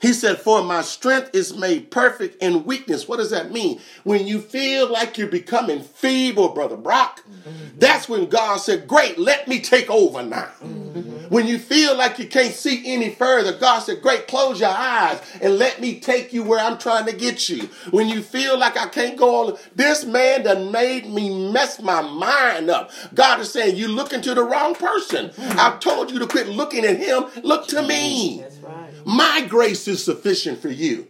He 0.02 0.12
said, 0.12 0.38
For 0.38 0.64
my 0.64 0.82
strength 0.82 1.30
is 1.32 1.56
made 1.56 1.92
perfect 1.92 2.42
in 2.42 2.64
weakness. 2.64 3.06
What 3.06 3.18
does 3.18 3.30
that 3.30 3.52
mean? 3.52 3.80
When 4.02 4.26
you 4.26 4.40
feel 4.40 4.90
like 4.90 5.16
you're 5.16 5.28
becoming 5.28 5.80
feeble, 5.80 6.48
Brother 6.48 6.76
Brock, 6.76 7.20
mm-hmm. 7.20 7.78
that's 7.78 8.08
when 8.08 8.28
God 8.28 8.56
said, 8.56 8.88
Great, 8.88 9.16
let 9.16 9.46
me 9.46 9.60
take 9.60 9.88
over 9.88 10.24
now. 10.24 10.50
Mm-hmm. 10.60 11.28
When 11.28 11.46
you 11.46 11.56
feel 11.56 11.96
like 11.96 12.18
you 12.18 12.26
can't 12.26 12.52
see 12.52 12.82
any 12.84 13.10
further, 13.10 13.56
God 13.56 13.78
said, 13.78 14.02
Great, 14.02 14.26
close 14.26 14.58
your 14.58 14.70
eyes 14.70 15.22
and 15.40 15.56
let 15.56 15.80
me 15.80 16.00
take 16.00 16.32
you 16.32 16.42
where 16.42 16.58
I'm 16.58 16.78
trying 16.78 17.06
to 17.06 17.12
get 17.12 17.48
you. 17.48 17.70
When 17.92 18.08
you 18.08 18.22
feel 18.22 18.58
like 18.58 18.76
I 18.76 18.88
can't 18.88 19.16
go 19.16 19.46
on, 19.46 19.58
this 19.76 20.04
man 20.04 20.42
done 20.42 20.72
made 20.72 21.06
me 21.06 21.52
mess 21.52 21.80
my 21.80 22.02
mind 22.02 22.70
up. 22.70 22.90
God 23.14 23.38
is 23.38 23.52
saying, 23.52 23.76
You're 23.76 23.88
looking 23.88 24.20
to 24.22 24.34
the 24.34 24.42
wrong 24.42 24.74
person. 24.74 25.28
Mm-hmm. 25.28 25.60
I've 25.60 25.78
told 25.78 26.10
you 26.10 26.18
to 26.18 26.26
quit 26.26 26.48
looking 26.48 26.84
at 26.84 26.98
him, 26.98 27.26
look 27.44 27.68
to 27.68 27.82
me. 27.82 28.40
That's 28.40 28.56
right. 28.58 28.81
My 29.04 29.46
grace 29.48 29.86
is 29.88 30.04
sufficient 30.04 30.60
for 30.60 30.68
you. 30.68 31.08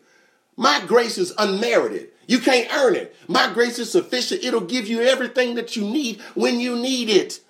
My 0.56 0.82
grace 0.86 1.18
is 1.18 1.32
unmerited. 1.38 2.08
You 2.26 2.38
can't 2.38 2.72
earn 2.74 2.94
it. 2.94 3.14
My 3.26 3.52
grace 3.52 3.78
is 3.78 3.90
sufficient. 3.90 4.44
It'll 4.44 4.60
give 4.60 4.86
you 4.86 5.02
everything 5.02 5.54
that 5.56 5.76
you 5.76 5.82
need 5.82 6.20
when 6.34 6.60
you 6.60 6.76
need 6.76 7.08
it. 7.08 7.40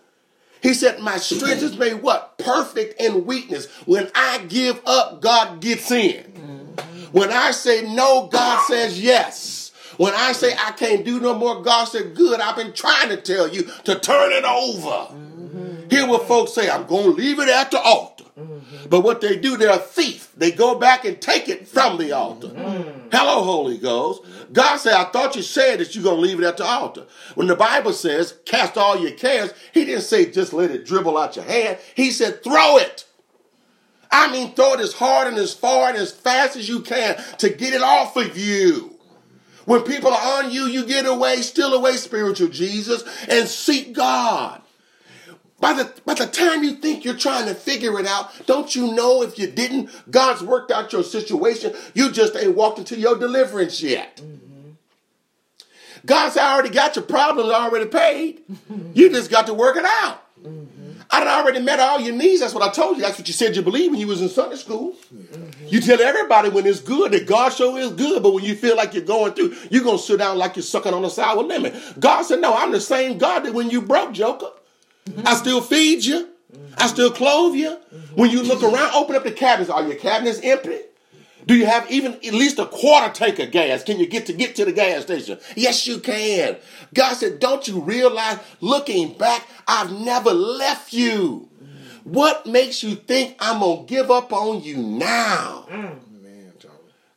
He 0.62 0.74
said, 0.74 1.00
My 1.00 1.16
strength 1.16 1.62
is 1.62 1.76
made 1.76 2.02
what? 2.02 2.38
Perfect 2.38 3.00
in 3.00 3.26
weakness. 3.26 3.66
When 3.84 4.10
I 4.14 4.38
give 4.48 4.80
up, 4.86 5.20
God 5.20 5.60
gets 5.60 5.90
in. 5.90 6.24
When 7.10 7.30
I 7.30 7.50
say 7.50 7.92
no, 7.94 8.28
God 8.28 8.64
says 8.66 9.00
yes. 9.00 9.72
When 9.98 10.14
I 10.14 10.32
say 10.32 10.54
I 10.54 10.70
can't 10.72 11.04
do 11.04 11.20
no 11.20 11.34
more, 11.34 11.62
God 11.62 11.84
said, 11.84 12.14
Good, 12.14 12.40
I've 12.40 12.56
been 12.56 12.72
trying 12.72 13.10
to 13.10 13.16
tell 13.16 13.48
you 13.48 13.64
to 13.84 13.98
turn 13.98 14.32
it 14.32 14.44
over. 14.44 15.14
Hear 15.90 16.06
what 16.06 16.26
folks 16.26 16.54
say, 16.54 16.70
I'm 16.70 16.86
going 16.86 17.04
to 17.04 17.10
leave 17.10 17.38
it 17.38 17.48
at 17.48 17.70
the 17.70 17.80
altar. 17.80 18.21
Mm-hmm. 18.42 18.88
But 18.88 19.00
what 19.00 19.20
they 19.20 19.36
do, 19.36 19.56
they're 19.56 19.70
a 19.70 19.78
thief. 19.78 20.32
They 20.36 20.50
go 20.50 20.78
back 20.78 21.04
and 21.04 21.20
take 21.20 21.48
it 21.48 21.68
from 21.68 21.98
the 21.98 22.12
altar. 22.12 22.48
Mm-hmm. 22.48 23.08
Hello, 23.10 23.42
Holy 23.42 23.78
Ghost. 23.78 24.22
God 24.52 24.76
said, 24.78 24.94
I 24.94 25.04
thought 25.04 25.36
you 25.36 25.42
said 25.42 25.78
that 25.78 25.94
you're 25.94 26.04
going 26.04 26.16
to 26.16 26.22
leave 26.22 26.40
it 26.40 26.44
at 26.44 26.56
the 26.56 26.64
altar. 26.64 27.06
When 27.34 27.46
the 27.46 27.56
Bible 27.56 27.92
says, 27.92 28.38
cast 28.44 28.76
all 28.76 28.98
your 28.98 29.12
cares, 29.12 29.52
he 29.72 29.84
didn't 29.84 30.02
say 30.02 30.30
just 30.30 30.52
let 30.52 30.70
it 30.70 30.86
dribble 30.86 31.16
out 31.16 31.36
your 31.36 31.44
hand. 31.44 31.78
He 31.94 32.10
said, 32.10 32.42
throw 32.42 32.78
it. 32.78 33.06
I 34.10 34.30
mean, 34.30 34.54
throw 34.54 34.74
it 34.74 34.80
as 34.80 34.92
hard 34.92 35.28
and 35.28 35.38
as 35.38 35.54
far 35.54 35.88
and 35.88 35.96
as 35.96 36.12
fast 36.12 36.56
as 36.56 36.68
you 36.68 36.80
can 36.80 37.16
to 37.38 37.48
get 37.48 37.72
it 37.72 37.82
off 37.82 38.16
of 38.16 38.36
you. 38.36 38.98
When 39.64 39.82
people 39.82 40.10
are 40.12 40.42
on 40.42 40.50
you, 40.50 40.64
you 40.64 40.84
get 40.86 41.06
away, 41.06 41.36
still 41.42 41.72
away, 41.74 41.92
spiritual 41.92 42.48
Jesus, 42.48 43.04
and 43.28 43.48
seek 43.48 43.94
God. 43.94 44.61
By 45.62 45.74
the, 45.74 45.92
by 46.04 46.14
the 46.14 46.26
time 46.26 46.64
you 46.64 46.72
think 46.72 47.04
you're 47.04 47.14
trying 47.14 47.46
to 47.46 47.54
figure 47.54 48.00
it 48.00 48.04
out, 48.04 48.32
don't 48.46 48.74
you 48.74 48.92
know 48.96 49.22
if 49.22 49.38
you 49.38 49.46
didn't, 49.46 49.90
God's 50.10 50.42
worked 50.42 50.72
out 50.72 50.92
your 50.92 51.04
situation. 51.04 51.72
You 51.94 52.10
just 52.10 52.34
ain't 52.34 52.56
walked 52.56 52.80
into 52.80 52.98
your 52.98 53.16
deliverance 53.16 53.80
yet. 53.80 54.16
Mm-hmm. 54.16 54.70
God's 56.04 56.36
already 56.36 56.70
got 56.70 56.96
your 56.96 57.04
problems 57.04 57.50
already 57.50 57.86
paid. 57.86 58.40
you 58.92 59.08
just 59.08 59.30
got 59.30 59.46
to 59.46 59.54
work 59.54 59.76
it 59.76 59.84
out. 59.84 60.24
Mm-hmm. 60.42 61.02
I 61.08 61.20
done 61.20 61.28
already 61.28 61.60
met 61.60 61.78
all 61.78 62.00
your 62.00 62.16
needs. 62.16 62.40
That's 62.40 62.54
what 62.54 62.68
I 62.68 62.72
told 62.72 62.96
you. 62.96 63.02
That's 63.04 63.16
what 63.16 63.28
you 63.28 63.34
said 63.34 63.54
you 63.54 63.62
believe 63.62 63.92
when 63.92 64.00
you 64.00 64.08
was 64.08 64.20
in 64.20 64.30
Sunday 64.30 64.56
school. 64.56 64.96
Mm-hmm. 65.14 65.68
You 65.68 65.80
tell 65.80 66.00
everybody 66.00 66.48
when 66.48 66.66
it's 66.66 66.80
good 66.80 67.12
that 67.12 67.28
God 67.28 67.50
show 67.50 67.76
is 67.76 67.92
good, 67.92 68.20
but 68.20 68.34
when 68.34 68.42
you 68.42 68.56
feel 68.56 68.76
like 68.76 68.94
you're 68.94 69.04
going 69.04 69.34
through, 69.34 69.54
you're 69.70 69.84
going 69.84 69.98
to 69.98 70.02
sit 70.02 70.18
down 70.18 70.38
like 70.38 70.56
you're 70.56 70.64
sucking 70.64 70.92
on 70.92 71.04
a 71.04 71.10
sour 71.10 71.44
lemon. 71.44 71.72
God 72.00 72.22
said, 72.22 72.40
no, 72.40 72.52
I'm 72.52 72.72
the 72.72 72.80
same 72.80 73.16
God 73.16 73.44
that 73.44 73.54
when 73.54 73.70
you 73.70 73.80
broke, 73.80 74.12
Joker. 74.12 74.50
Mm-hmm. 75.06 75.26
I 75.26 75.34
still 75.34 75.60
feed 75.60 76.04
you. 76.04 76.28
Mm-hmm. 76.52 76.74
I 76.78 76.86
still 76.86 77.10
clothe 77.10 77.54
you. 77.54 77.70
Mm-hmm. 77.70 78.20
When 78.20 78.30
you 78.30 78.42
look 78.42 78.62
around, 78.62 78.94
open 78.94 79.16
up 79.16 79.24
the 79.24 79.32
cabinets. 79.32 79.70
Are 79.70 79.82
your 79.82 79.96
cabinets 79.96 80.40
empty? 80.42 80.80
Do 81.46 81.54
you 81.54 81.66
have 81.66 81.90
even 81.90 82.14
at 82.14 82.34
least 82.34 82.58
a 82.58 82.66
quarter 82.66 83.12
tank 83.12 83.38
of 83.40 83.50
gas? 83.50 83.82
Can 83.82 83.98
you 83.98 84.06
get 84.06 84.26
to 84.26 84.32
get 84.32 84.54
to 84.56 84.64
the 84.64 84.72
gas 84.72 85.02
station? 85.02 85.38
Yes, 85.56 85.86
you 85.86 85.98
can. 85.98 86.56
God 86.94 87.14
said, 87.14 87.40
Don't 87.40 87.66
you 87.66 87.80
realize, 87.80 88.38
looking 88.60 89.16
back, 89.18 89.46
I've 89.66 89.92
never 89.92 90.32
left 90.32 90.92
you. 90.92 91.48
What 92.04 92.46
makes 92.46 92.82
you 92.82 92.94
think 92.94 93.36
I'm 93.38 93.60
gonna 93.60 93.84
give 93.84 94.10
up 94.10 94.32
on 94.32 94.62
you 94.62 94.76
now? 94.76 95.66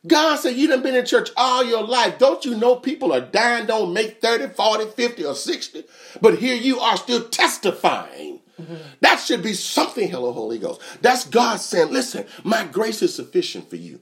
God 0.06 0.36
said, 0.36 0.56
You 0.56 0.68
done 0.68 0.82
been 0.82 0.94
in 0.94 1.06
church 1.06 1.30
all 1.36 1.64
your 1.64 1.82
life. 1.82 2.18
Don't 2.18 2.44
you 2.44 2.56
know 2.56 2.76
people 2.76 3.12
are 3.12 3.20
dying, 3.20 3.66
don't 3.66 3.92
make 3.92 4.20
30, 4.20 4.48
40, 4.48 4.86
50, 4.86 5.24
or 5.24 5.34
60? 5.34 5.84
But 6.20 6.38
here 6.38 6.56
you 6.56 6.78
are 6.80 6.96
still 6.96 7.28
testifying. 7.28 8.40
Mm-hmm. 8.60 8.74
That 9.00 9.16
should 9.16 9.42
be 9.42 9.52
something, 9.52 10.08
hello, 10.08 10.32
Holy 10.32 10.58
Ghost. 10.58 10.80
That's 11.02 11.26
God 11.26 11.60
saying, 11.60 11.92
Listen, 11.92 12.26
my 12.44 12.64
grace 12.64 13.02
is 13.02 13.14
sufficient 13.14 13.68
for 13.68 13.76
you. 13.76 14.00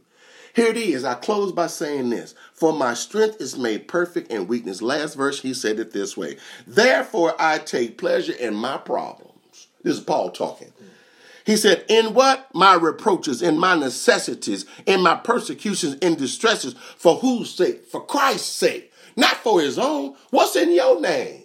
Here 0.54 0.68
it 0.68 0.76
is. 0.76 1.04
I 1.04 1.14
close 1.14 1.50
by 1.50 1.66
saying 1.66 2.10
this 2.10 2.34
For 2.52 2.72
my 2.72 2.94
strength 2.94 3.40
is 3.40 3.58
made 3.58 3.88
perfect 3.88 4.30
in 4.30 4.46
weakness. 4.46 4.80
Last 4.80 5.14
verse, 5.14 5.40
he 5.40 5.52
said 5.52 5.80
it 5.80 5.92
this 5.92 6.16
way 6.16 6.36
Therefore, 6.66 7.34
I 7.38 7.58
take 7.58 7.98
pleasure 7.98 8.32
in 8.32 8.54
my 8.54 8.78
problems. 8.78 9.68
This 9.82 9.98
is 9.98 10.04
Paul 10.04 10.30
talking. 10.30 10.72
He 11.44 11.56
said, 11.56 11.84
In 11.88 12.14
what? 12.14 12.52
My 12.54 12.74
reproaches, 12.74 13.42
in 13.42 13.58
my 13.58 13.76
necessities, 13.76 14.64
in 14.86 15.02
my 15.02 15.14
persecutions, 15.16 15.94
in 15.96 16.14
distresses, 16.14 16.74
for 16.96 17.16
whose 17.16 17.54
sake? 17.54 17.86
For 17.86 18.04
Christ's 18.04 18.48
sake, 18.48 18.92
not 19.16 19.36
for 19.36 19.60
his 19.60 19.78
own. 19.78 20.16
What's 20.30 20.56
in 20.56 20.72
your 20.72 21.00
name? 21.00 21.42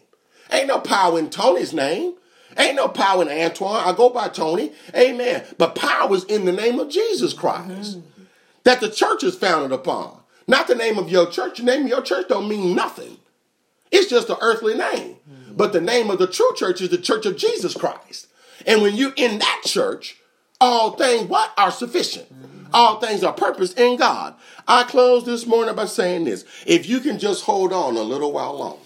Ain't 0.52 0.68
no 0.68 0.80
power 0.80 1.20
in 1.20 1.30
Tony's 1.30 1.74
name. 1.74 2.16
Ain't 2.58 2.76
no 2.76 2.88
power 2.88 3.22
in 3.22 3.30
Antoine. 3.30 3.84
I 3.86 3.94
go 3.94 4.10
by 4.10 4.30
Tony. 4.30 4.72
Amen. 4.96 5.44
But 5.58 5.76
power 5.76 6.16
is 6.16 6.24
in 6.24 6.46
the 6.46 6.52
name 6.52 6.80
of 6.80 6.90
Jesus 6.90 7.34
Christ 7.34 8.00
mm-hmm. 8.00 8.24
that 8.64 8.82
the 8.82 8.90
church 8.90 9.24
is 9.24 9.36
founded 9.36 9.72
upon. 9.72 10.20
Not 10.48 10.68
the 10.68 10.76
name 10.76 10.98
of 10.98 11.12
your 11.12 11.30
church. 11.30 11.60
The 11.60 11.64
name 11.64 11.84
of 11.84 11.90
your 11.90 12.02
church 12.02 12.28
don't 12.28 12.50
mean 12.50 12.76
nothing. 12.76 13.18
It's 13.92 14.10
just 14.10 14.30
an 14.30 14.38
earthly 14.42 14.74
name. 14.74 15.18
Mm-hmm. 15.30 15.56
But 15.56 15.74
the 15.74 15.82
name 15.82 16.10
of 16.10 16.18
the 16.18 16.28
true 16.28 16.52
church 16.56 16.82
is 16.82 16.90
the 16.90 16.98
church 16.98 17.26
of 17.26 17.38
Jesus 17.38 17.76
Christ. 17.76 18.28
And 18.66 18.82
when 18.82 18.96
you're 18.96 19.14
in 19.16 19.40
that 19.40 19.62
church, 19.66 20.18
all 20.62 20.92
things 20.92 21.30
what 21.30 21.52
are 21.58 21.72
sufficient. 21.72 22.34
Mm-hmm. 22.34 22.68
All 22.74 23.00
things 23.00 23.24
are 23.24 23.34
purposed 23.34 23.80
in 23.80 23.98
God. 23.98 24.36
I 24.68 24.84
close 24.84 25.26
this 25.26 25.46
morning 25.46 25.76
by 25.76 25.86
saying 25.86 26.26
this. 26.26 26.46
If 26.66 26.88
you 26.88 27.00
can 27.00 27.18
just 27.18 27.46
hold 27.46 27.74
on 27.74 27.98
a 27.98 28.02
little 28.02 28.32
while 28.32 28.58
longer, 28.58 28.84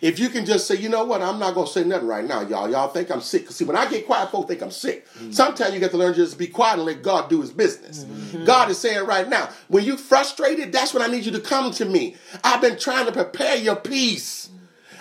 if 0.00 0.18
you 0.18 0.30
can 0.30 0.46
just 0.46 0.66
say, 0.66 0.76
you 0.76 0.88
know 0.88 1.04
what, 1.04 1.20
I'm 1.20 1.38
not 1.38 1.54
gonna 1.54 1.66
say 1.66 1.84
nothing 1.84 2.08
right 2.08 2.24
now, 2.24 2.40
y'all. 2.40 2.70
Y'all 2.70 2.88
think 2.88 3.10
I'm 3.10 3.20
sick. 3.20 3.50
See, 3.50 3.64
when 3.64 3.76
I 3.76 3.88
get 3.88 4.06
quiet, 4.06 4.30
folks 4.30 4.48
think 4.48 4.62
I'm 4.62 4.70
sick. 4.70 5.06
Mm-hmm. 5.08 5.32
Sometimes 5.32 5.74
you 5.74 5.80
get 5.80 5.90
to 5.90 5.98
learn 5.98 6.14
just 6.14 6.32
to 6.32 6.38
be 6.38 6.46
quiet 6.46 6.78
and 6.78 6.84
let 6.86 7.02
God 7.02 7.28
do 7.28 7.42
his 7.42 7.50
business. 7.50 8.04
Mm-hmm. 8.04 8.44
God 8.44 8.70
is 8.70 8.78
saying 8.78 9.06
right 9.06 9.28
now, 9.28 9.50
when 9.68 9.84
you're 9.84 9.98
frustrated, 9.98 10.72
that's 10.72 10.94
when 10.94 11.02
I 11.02 11.06
need 11.08 11.26
you 11.26 11.32
to 11.32 11.40
come 11.40 11.70
to 11.72 11.84
me. 11.84 12.16
I've 12.42 12.62
been 12.62 12.78
trying 12.78 13.06
to 13.06 13.12
prepare 13.12 13.56
your 13.56 13.76
peace. 13.76 14.48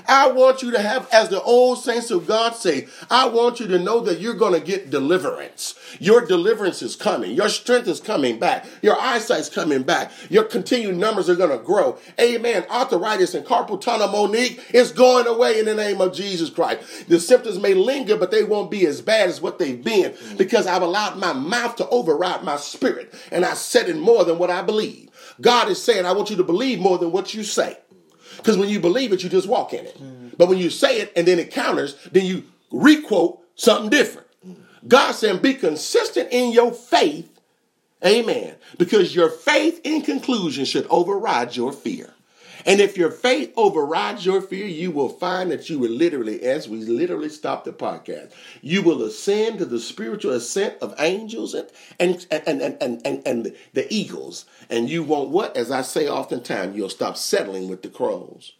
I 0.09 0.31
want 0.31 0.63
you 0.63 0.71
to 0.71 0.81
have, 0.81 1.07
as 1.13 1.29
the 1.29 1.41
old 1.41 1.77
saints 1.77 2.09
of 2.09 2.25
God 2.25 2.55
say, 2.55 2.87
I 3.11 3.27
want 3.27 3.59
you 3.59 3.67
to 3.67 3.77
know 3.77 3.99
that 4.01 4.19
you're 4.19 4.33
going 4.33 4.53
to 4.53 4.59
get 4.59 4.89
deliverance. 4.89 5.75
Your 5.99 6.25
deliverance 6.25 6.81
is 6.81 6.95
coming. 6.95 7.33
Your 7.33 7.47
strength 7.47 7.87
is 7.87 7.99
coming 7.99 8.39
back. 8.39 8.65
Your 8.81 8.99
eyesight's 8.99 9.49
coming 9.49 9.83
back. 9.83 10.11
Your 10.29 10.43
continued 10.45 10.97
numbers 10.97 11.29
are 11.29 11.35
going 11.35 11.55
to 11.55 11.63
grow. 11.63 11.99
Amen. 12.19 12.65
Arthritis 12.71 13.35
and 13.35 13.45
carpal 13.45 13.79
tunnel, 13.79 14.07
Monique, 14.07 14.59
is 14.73 14.91
going 14.91 15.27
away 15.27 15.59
in 15.59 15.65
the 15.65 15.75
name 15.75 16.01
of 16.01 16.13
Jesus 16.13 16.49
Christ. 16.49 17.07
The 17.07 17.19
symptoms 17.19 17.59
may 17.59 17.75
linger, 17.75 18.17
but 18.17 18.31
they 18.31 18.43
won't 18.43 18.71
be 18.71 18.87
as 18.87 19.01
bad 19.01 19.29
as 19.29 19.41
what 19.41 19.59
they've 19.59 19.83
been 19.83 20.15
because 20.37 20.65
I've 20.65 20.81
allowed 20.81 21.17
my 21.17 21.33
mouth 21.33 21.75
to 21.75 21.87
override 21.89 22.43
my 22.43 22.57
spirit 22.57 23.13
and 23.31 23.45
I 23.45 23.53
said 23.53 23.89
it 23.89 23.97
more 23.97 24.25
than 24.25 24.39
what 24.39 24.49
I 24.49 24.63
believe. 24.63 25.09
God 25.39 25.69
is 25.69 25.81
saying, 25.81 26.05
I 26.05 26.13
want 26.13 26.31
you 26.31 26.35
to 26.37 26.43
believe 26.43 26.79
more 26.79 26.97
than 26.97 27.11
what 27.11 27.33
you 27.35 27.43
say. 27.43 27.77
Because 28.39 28.57
when 28.57 28.69
you 28.69 28.79
believe 28.79 29.13
it, 29.13 29.23
you 29.23 29.29
just 29.29 29.47
walk 29.47 29.73
in 29.73 29.85
it. 29.85 30.01
Mm. 30.01 30.37
But 30.37 30.47
when 30.47 30.57
you 30.57 30.69
say 30.69 30.99
it 31.01 31.13
and 31.15 31.27
then 31.27 31.39
it 31.39 31.51
counters, 31.51 31.95
then 32.11 32.25
you 32.25 32.43
requote 32.71 33.41
something 33.55 33.89
different. 33.89 34.27
Mm. 34.47 34.55
God 34.87 35.11
said, 35.11 35.41
be 35.41 35.53
consistent 35.53 36.29
in 36.31 36.51
your 36.51 36.71
faith. 36.71 37.29
Amen. 38.05 38.55
Because 38.77 39.13
your 39.13 39.29
faith 39.29 39.81
in 39.83 40.01
conclusion 40.01 40.65
should 40.65 40.87
override 40.89 41.55
your 41.55 41.73
fear. 41.73 42.13
And 42.65 42.79
if 42.79 42.97
your 42.97 43.11
faith 43.11 43.53
overrides 43.55 44.25
your 44.25 44.41
fear, 44.41 44.65
you 44.65 44.91
will 44.91 45.09
find 45.09 45.51
that 45.51 45.69
you 45.69 45.79
will 45.79 45.91
literally, 45.91 46.41
as 46.41 46.67
we 46.67 46.79
literally 46.79 47.29
stop 47.29 47.63
the 47.63 47.71
podcast, 47.71 48.31
you 48.61 48.81
will 48.81 49.03
ascend 49.03 49.59
to 49.59 49.65
the 49.65 49.79
spiritual 49.79 50.33
ascent 50.33 50.75
of 50.81 50.93
angels 50.99 51.53
and 51.53 51.67
and 51.99 52.25
and 52.29 52.61
and 52.61 52.77
and, 52.81 53.01
and, 53.05 53.27
and 53.27 53.55
the 53.73 53.93
eagles. 53.93 54.45
And 54.69 54.89
you 54.89 55.03
won't 55.03 55.29
what? 55.29 55.55
As 55.55 55.71
I 55.71 55.81
say 55.81 56.07
oftentimes, 56.07 56.75
you'll 56.75 56.89
stop 56.89 57.17
settling 57.17 57.69
with 57.69 57.81
the 57.81 57.89
crows. 57.89 58.53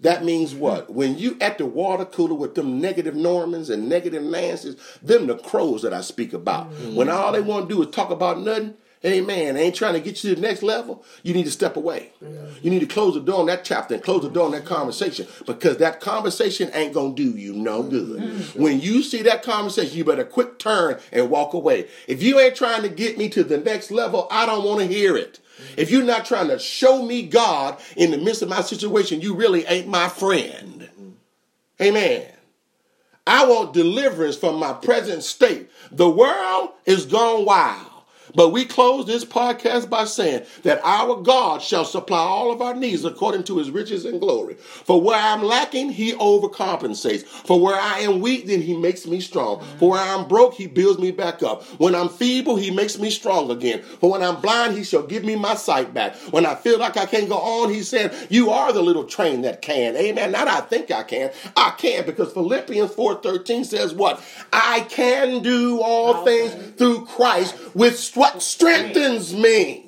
That 0.00 0.24
means 0.24 0.54
what? 0.54 0.92
When 0.92 1.18
you 1.18 1.36
at 1.40 1.58
the 1.58 1.66
water 1.66 2.04
cooler 2.04 2.34
with 2.34 2.54
them 2.54 2.80
negative 2.80 3.14
Normans 3.14 3.70
and 3.70 3.88
negative 3.88 4.22
Nancy's, 4.22 4.76
them 5.02 5.26
the 5.26 5.36
crows 5.36 5.82
that 5.82 5.94
I 5.94 6.00
speak 6.00 6.32
about. 6.32 6.72
Mm-hmm. 6.72 6.96
When 6.96 7.08
all 7.08 7.32
they 7.32 7.40
want 7.40 7.68
to 7.68 7.74
do 7.74 7.82
is 7.82 7.94
talk 7.94 8.10
about 8.10 8.40
nothing, 8.40 8.74
Amen. 9.04 9.56
Ain't 9.56 9.74
trying 9.74 9.94
to 9.94 10.00
get 10.00 10.22
you 10.22 10.30
to 10.30 10.40
the 10.40 10.46
next 10.46 10.62
level. 10.62 11.04
You 11.22 11.34
need 11.34 11.44
to 11.44 11.50
step 11.50 11.76
away. 11.76 12.12
Yeah. 12.20 12.28
You 12.62 12.70
need 12.70 12.80
to 12.80 12.86
close 12.86 13.14
the 13.14 13.20
door 13.20 13.40
on 13.40 13.46
that 13.46 13.64
chapter 13.64 13.94
and 13.94 14.02
close 14.02 14.22
the 14.22 14.30
door 14.30 14.46
on 14.46 14.52
that 14.52 14.64
conversation 14.64 15.26
because 15.44 15.78
that 15.78 16.00
conversation 16.00 16.70
ain't 16.72 16.94
going 16.94 17.16
to 17.16 17.22
do 17.22 17.36
you 17.36 17.52
no 17.52 17.82
good. 17.82 18.22
Mm-hmm. 18.22 18.62
When 18.62 18.80
you 18.80 19.02
see 19.02 19.22
that 19.22 19.42
conversation, 19.42 19.96
you 19.96 20.04
better 20.04 20.24
quick 20.24 20.58
turn 20.60 21.00
and 21.10 21.30
walk 21.30 21.52
away. 21.52 21.88
If 22.06 22.22
you 22.22 22.38
ain't 22.38 22.54
trying 22.54 22.82
to 22.82 22.88
get 22.88 23.18
me 23.18 23.28
to 23.30 23.42
the 23.42 23.58
next 23.58 23.90
level, 23.90 24.28
I 24.30 24.46
don't 24.46 24.64
want 24.64 24.80
to 24.80 24.86
hear 24.86 25.16
it. 25.16 25.40
If 25.76 25.90
you're 25.90 26.04
not 26.04 26.24
trying 26.24 26.48
to 26.48 26.58
show 26.58 27.02
me 27.02 27.22
God 27.22 27.80
in 27.96 28.10
the 28.10 28.18
midst 28.18 28.42
of 28.42 28.48
my 28.48 28.60
situation, 28.60 29.20
you 29.20 29.34
really 29.34 29.64
ain't 29.66 29.88
my 29.88 30.08
friend. 30.08 30.88
Amen. 31.80 32.26
I 33.26 33.46
want 33.46 33.72
deliverance 33.72 34.36
from 34.36 34.58
my 34.58 34.72
present 34.72 35.22
state. 35.22 35.70
The 35.90 36.10
world 36.10 36.70
is 36.86 37.06
gone 37.06 37.44
wild. 37.44 37.91
But 38.34 38.50
we 38.50 38.64
close 38.64 39.06
this 39.06 39.24
podcast 39.24 39.90
by 39.90 40.04
saying 40.04 40.44
that 40.62 40.80
our 40.84 41.16
God 41.16 41.62
shall 41.62 41.84
supply 41.84 42.18
all 42.18 42.50
of 42.50 42.62
our 42.62 42.74
needs 42.74 43.04
according 43.04 43.44
to 43.44 43.58
his 43.58 43.70
riches 43.70 44.04
and 44.04 44.20
glory. 44.20 44.54
For 44.54 45.00
where 45.00 45.18
I'm 45.18 45.42
lacking, 45.42 45.90
he 45.90 46.12
overcompensates. 46.14 47.24
For 47.24 47.60
where 47.60 47.78
I 47.78 48.00
am 48.00 48.20
weak, 48.20 48.46
then 48.46 48.62
he 48.62 48.76
makes 48.76 49.06
me 49.06 49.20
strong. 49.20 49.62
For 49.78 49.90
where 49.90 50.00
I'm 50.00 50.28
broke, 50.28 50.54
he 50.54 50.66
builds 50.66 50.98
me 50.98 51.10
back 51.10 51.42
up. 51.42 51.62
When 51.78 51.94
I'm 51.94 52.08
feeble, 52.08 52.56
he 52.56 52.70
makes 52.70 52.98
me 52.98 53.10
strong 53.10 53.50
again. 53.50 53.82
For 53.82 54.10
when 54.10 54.22
I'm 54.22 54.40
blind, 54.40 54.76
he 54.76 54.84
shall 54.84 55.02
give 55.02 55.24
me 55.24 55.36
my 55.36 55.54
sight 55.54 55.92
back. 55.92 56.16
When 56.30 56.46
I 56.46 56.54
feel 56.54 56.78
like 56.78 56.96
I 56.96 57.06
can't 57.06 57.28
go 57.28 57.38
on, 57.38 57.70
he 57.70 57.82
said, 57.82 58.14
You 58.30 58.50
are 58.50 58.72
the 58.72 58.82
little 58.82 59.04
train 59.04 59.42
that 59.42 59.60
can. 59.62 59.96
Amen. 59.96 60.32
Not 60.32 60.48
I 60.48 60.60
think 60.60 60.90
I 60.90 61.02
can. 61.02 61.30
I 61.56 61.74
can 61.76 62.06
because 62.06 62.32
Philippians 62.32 62.92
4:13 62.92 63.64
says 63.64 63.92
what? 63.92 64.22
I 64.52 64.80
can 64.88 65.42
do 65.42 65.80
all 65.80 66.24
things 66.24 66.54
through 66.76 67.06
Christ 67.06 67.56
with 67.74 67.98
strength 67.98 68.21
what 68.22 68.40
strengthens 68.40 69.32
mm-hmm. 69.32 69.42
me. 69.42 69.86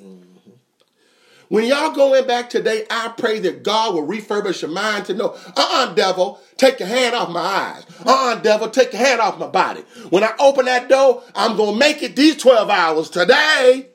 When 1.47 1.63
y'all 1.63 1.95
going 1.95 2.27
back 2.27 2.49
today, 2.49 2.85
I 2.89 3.13
pray 3.17 3.39
that 3.39 3.63
God 3.63 3.93
will 3.93 4.05
refurbish 4.05 4.61
your 4.61 4.71
mind 4.71 5.05
to 5.05 5.13
know, 5.13 5.37
uh-uh, 5.55 5.93
devil, 5.93 6.41
take 6.57 6.81
your 6.81 6.89
hand 6.89 7.15
off 7.15 7.29
my 7.29 7.39
eyes. 7.39 7.85
Uh-uh, 8.05 8.41
devil, 8.41 8.69
take 8.69 8.91
your 8.91 9.01
hand 9.01 9.21
off 9.21 9.39
my 9.39 9.47
body. 9.47 9.81
When 10.09 10.21
I 10.21 10.33
open 10.37 10.65
that 10.65 10.89
door, 10.89 11.23
I'm 11.33 11.55
going 11.55 11.75
to 11.75 11.79
make 11.79 12.03
it 12.03 12.17
these 12.17 12.35
12 12.35 12.69
hours 12.69 13.09
today 13.09 13.87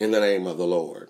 in 0.00 0.10
the 0.10 0.18
name 0.18 0.48
of 0.48 0.58
the 0.58 0.66
Lord. 0.66 1.08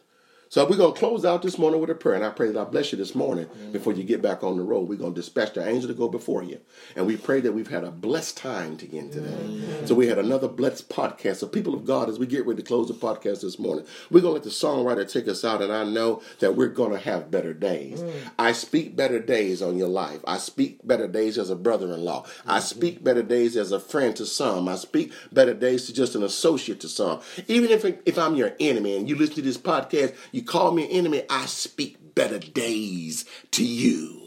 So 0.55 0.65
we're 0.65 0.77
going 0.77 0.95
to 0.95 0.99
close 1.01 1.25
out 1.25 1.43
this 1.43 1.59
morning 1.59 1.81
with 1.81 1.91
a 1.91 1.97
prayer. 1.97 2.15
And 2.15 2.25
I 2.25 2.31
pray 2.31 2.53
that 2.53 2.61
I 2.61 2.63
bless 2.63 2.93
you 2.93 2.99
this 2.99 3.17
morning 3.17 3.49
before 3.73 3.93
you 3.93 4.05
get 4.05 4.23
back 4.23 4.45
on 4.45 4.57
the 4.57 4.63
road. 4.63 4.89
We're 4.89 4.99
going 4.99 5.13
to 5.13 5.21
dispatch 5.21 5.55
the 5.55 5.69
angel 5.69 5.89
to 5.89 5.95
go 5.95 6.07
before 6.07 6.45
you. 6.45 6.61
And 6.95 7.09
we 7.09 7.17
pray 7.17 7.41
that 7.41 7.51
we've 7.51 7.71
had 7.71 7.83
a 7.83 7.91
blessed 7.91 8.37
time 8.37 8.77
today. 8.77 9.85
So 9.85 9.97
we 9.97 10.07
had 10.07 10.17
another 10.17 10.47
blessed 10.47 10.89
podcast. 10.89 11.39
So 11.39 11.49
people 11.49 11.75
of 11.75 11.85
God, 11.85 12.09
as 12.09 12.21
we 12.21 12.29
get 12.29 12.47
ready 12.47 12.63
to 12.63 12.69
close 12.69 12.87
the 12.87 12.95
podcast 12.95 13.41
this 13.41 13.59
morning, 13.59 13.85
we're 14.13 14.21
going 14.21 14.31
to 14.31 14.35
let 14.35 14.43
the 14.45 14.51
songwriter 14.51 15.11
take 15.11 15.27
us 15.27 15.45
out. 15.45 15.61
And 15.61 15.73
I 15.73 15.83
know 15.83 16.23
that 16.39 16.55
we're 16.55 16.69
going 16.69 16.93
to 16.93 17.01
have 17.01 17.33
better 17.33 17.53
days. 17.53 18.05
Mm. 18.05 18.13
I 18.39 18.53
speak 18.53 18.95
better 18.95 19.19
days 19.19 19.61
on 19.61 19.77
your 19.77 19.89
life. 19.89 20.21
I 20.25 20.37
speak 20.37 20.87
better 20.87 21.09
days 21.09 21.37
as 21.37 21.51
a 21.51 21.57
brother-in-law. 21.57 22.23
Mm-hmm. 22.23 22.51
I 22.53 22.61
speak 22.61 23.03
better 23.03 23.25
days 23.25 23.57
as 23.57 23.73
a 23.73 23.81
friend 23.81 24.15
to 24.15 24.25
some. 24.25 24.69
I 24.69 24.77
speak 24.77 25.13
better 25.33 25.53
days 25.53 25.87
to 25.87 25.93
just 25.93 26.15
an 26.15 26.23
associate 26.23 26.79
to 26.83 26.89
some. 26.89 27.23
Even 27.49 27.71
if, 27.71 27.85
if 28.07 28.17
I'm 28.17 28.37
your 28.37 28.53
enemy 28.61 28.97
and 28.97 29.09
you 29.09 29.17
listen 29.17 29.35
to 29.35 29.43
this 29.43 29.59
podcast, 29.59 30.15
you 30.31 30.44
call 30.45 30.73
me 30.73 30.85
an 30.85 30.91
enemy, 30.91 31.23
I 31.29 31.47
speak 31.47 32.15
better 32.15 32.39
days 32.39 33.25
to 33.53 33.65
you 33.65 34.25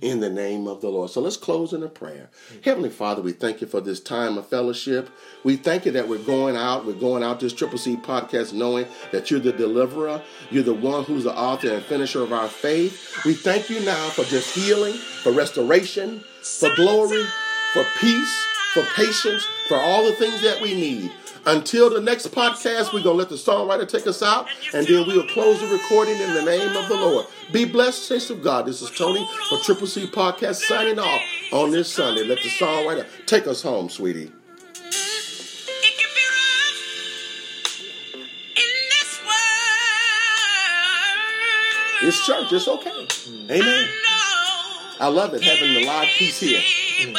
in 0.00 0.20
the 0.20 0.30
name 0.30 0.66
of 0.66 0.80
the 0.80 0.88
Lord. 0.88 1.10
So 1.10 1.20
let's 1.20 1.36
close 1.36 1.72
in 1.72 1.82
a 1.82 1.88
prayer. 1.88 2.28
Heavenly 2.64 2.90
Father, 2.90 3.22
we 3.22 3.32
thank 3.32 3.60
you 3.60 3.66
for 3.66 3.80
this 3.80 4.00
time 4.00 4.36
of 4.38 4.48
fellowship. 4.48 5.08
We 5.44 5.56
thank 5.56 5.86
you 5.86 5.92
that 5.92 6.08
we're 6.08 6.18
going 6.18 6.56
out, 6.56 6.84
we're 6.84 6.94
going 6.94 7.22
out 7.22 7.40
this 7.40 7.52
Triple 7.52 7.78
C 7.78 7.96
podcast 7.96 8.52
knowing 8.52 8.86
that 9.12 9.30
you're 9.30 9.40
the 9.40 9.52
deliverer, 9.52 10.22
you're 10.50 10.62
the 10.62 10.74
one 10.74 11.04
who's 11.04 11.24
the 11.24 11.36
author 11.36 11.72
and 11.72 11.82
finisher 11.84 12.22
of 12.22 12.32
our 12.32 12.48
faith. 12.48 13.24
We 13.24 13.34
thank 13.34 13.70
you 13.70 13.80
now 13.80 14.08
for 14.10 14.24
just 14.24 14.54
healing, 14.54 14.94
for 14.94 15.32
restoration, 15.32 16.22
for 16.42 16.74
glory, 16.76 17.24
for 17.72 17.84
peace, 17.98 18.46
for 18.74 18.82
patience, 18.94 19.46
for 19.68 19.78
all 19.78 20.04
the 20.04 20.12
things 20.12 20.42
that 20.42 20.60
we 20.60 20.74
need. 20.74 21.10
Until 21.46 21.88
the 21.90 22.00
next 22.00 22.32
podcast, 22.32 22.92
we're 22.92 23.04
going 23.04 23.04
to 23.04 23.12
let 23.12 23.28
the 23.28 23.36
songwriter 23.36 23.88
take 23.88 24.08
us 24.08 24.20
out, 24.20 24.48
and 24.74 24.84
then 24.84 25.06
we'll 25.06 25.28
close 25.28 25.60
the 25.60 25.68
recording 25.68 26.16
in 26.16 26.34
the 26.34 26.42
name 26.42 26.76
of 26.76 26.88
the 26.88 26.96
Lord. 26.96 27.26
Be 27.52 27.64
blessed, 27.64 28.02
saints 28.02 28.30
of 28.30 28.42
God. 28.42 28.66
This 28.66 28.82
is 28.82 28.90
Tony 28.90 29.24
for 29.48 29.58
Triple 29.58 29.86
C 29.86 30.08
Podcast 30.08 30.56
signing 30.56 30.98
off 30.98 31.20
on 31.52 31.70
this 31.70 31.88
Sunday. 31.92 32.24
Let 32.24 32.38
the 32.38 32.48
songwriter 32.48 33.06
take 33.26 33.46
us 33.46 33.62
home, 33.62 33.88
sweetie. 33.88 34.22
In 34.22 34.32
this 38.90 39.20
world. 39.22 39.36
It's 42.02 42.26
church. 42.26 42.52
It's 42.52 42.66
okay. 42.66 43.06
Amen. 43.54 43.88
I 44.98 45.08
love 45.08 45.32
it 45.34 45.42
having 45.44 45.74
the 45.74 45.84
live 45.86 46.08
piece 46.08 46.40
here. 46.40 46.60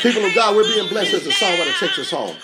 People 0.01 0.25
of 0.25 0.35
God, 0.35 0.53
we're 0.53 0.63
being 0.63 0.89
blessed 0.89 1.13
as 1.13 1.23
the 1.23 1.29
songwriter 1.29 1.79
takes 1.79 1.97
us 1.99 2.11
home. 2.11 2.35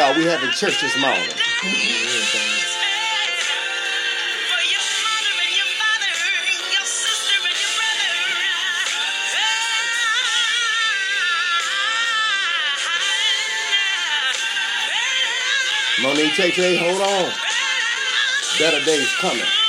Y'all. 0.00 0.16
We 0.16 0.24
having 0.24 0.50
church 0.50 0.80
this 0.80 0.98
morning. 0.98 1.28
Monique 16.02 16.34
Tay, 16.34 16.76
hold 16.78 17.02
on. 17.02 17.32
Better 18.58 18.82
days 18.86 19.14
coming. 19.20 19.59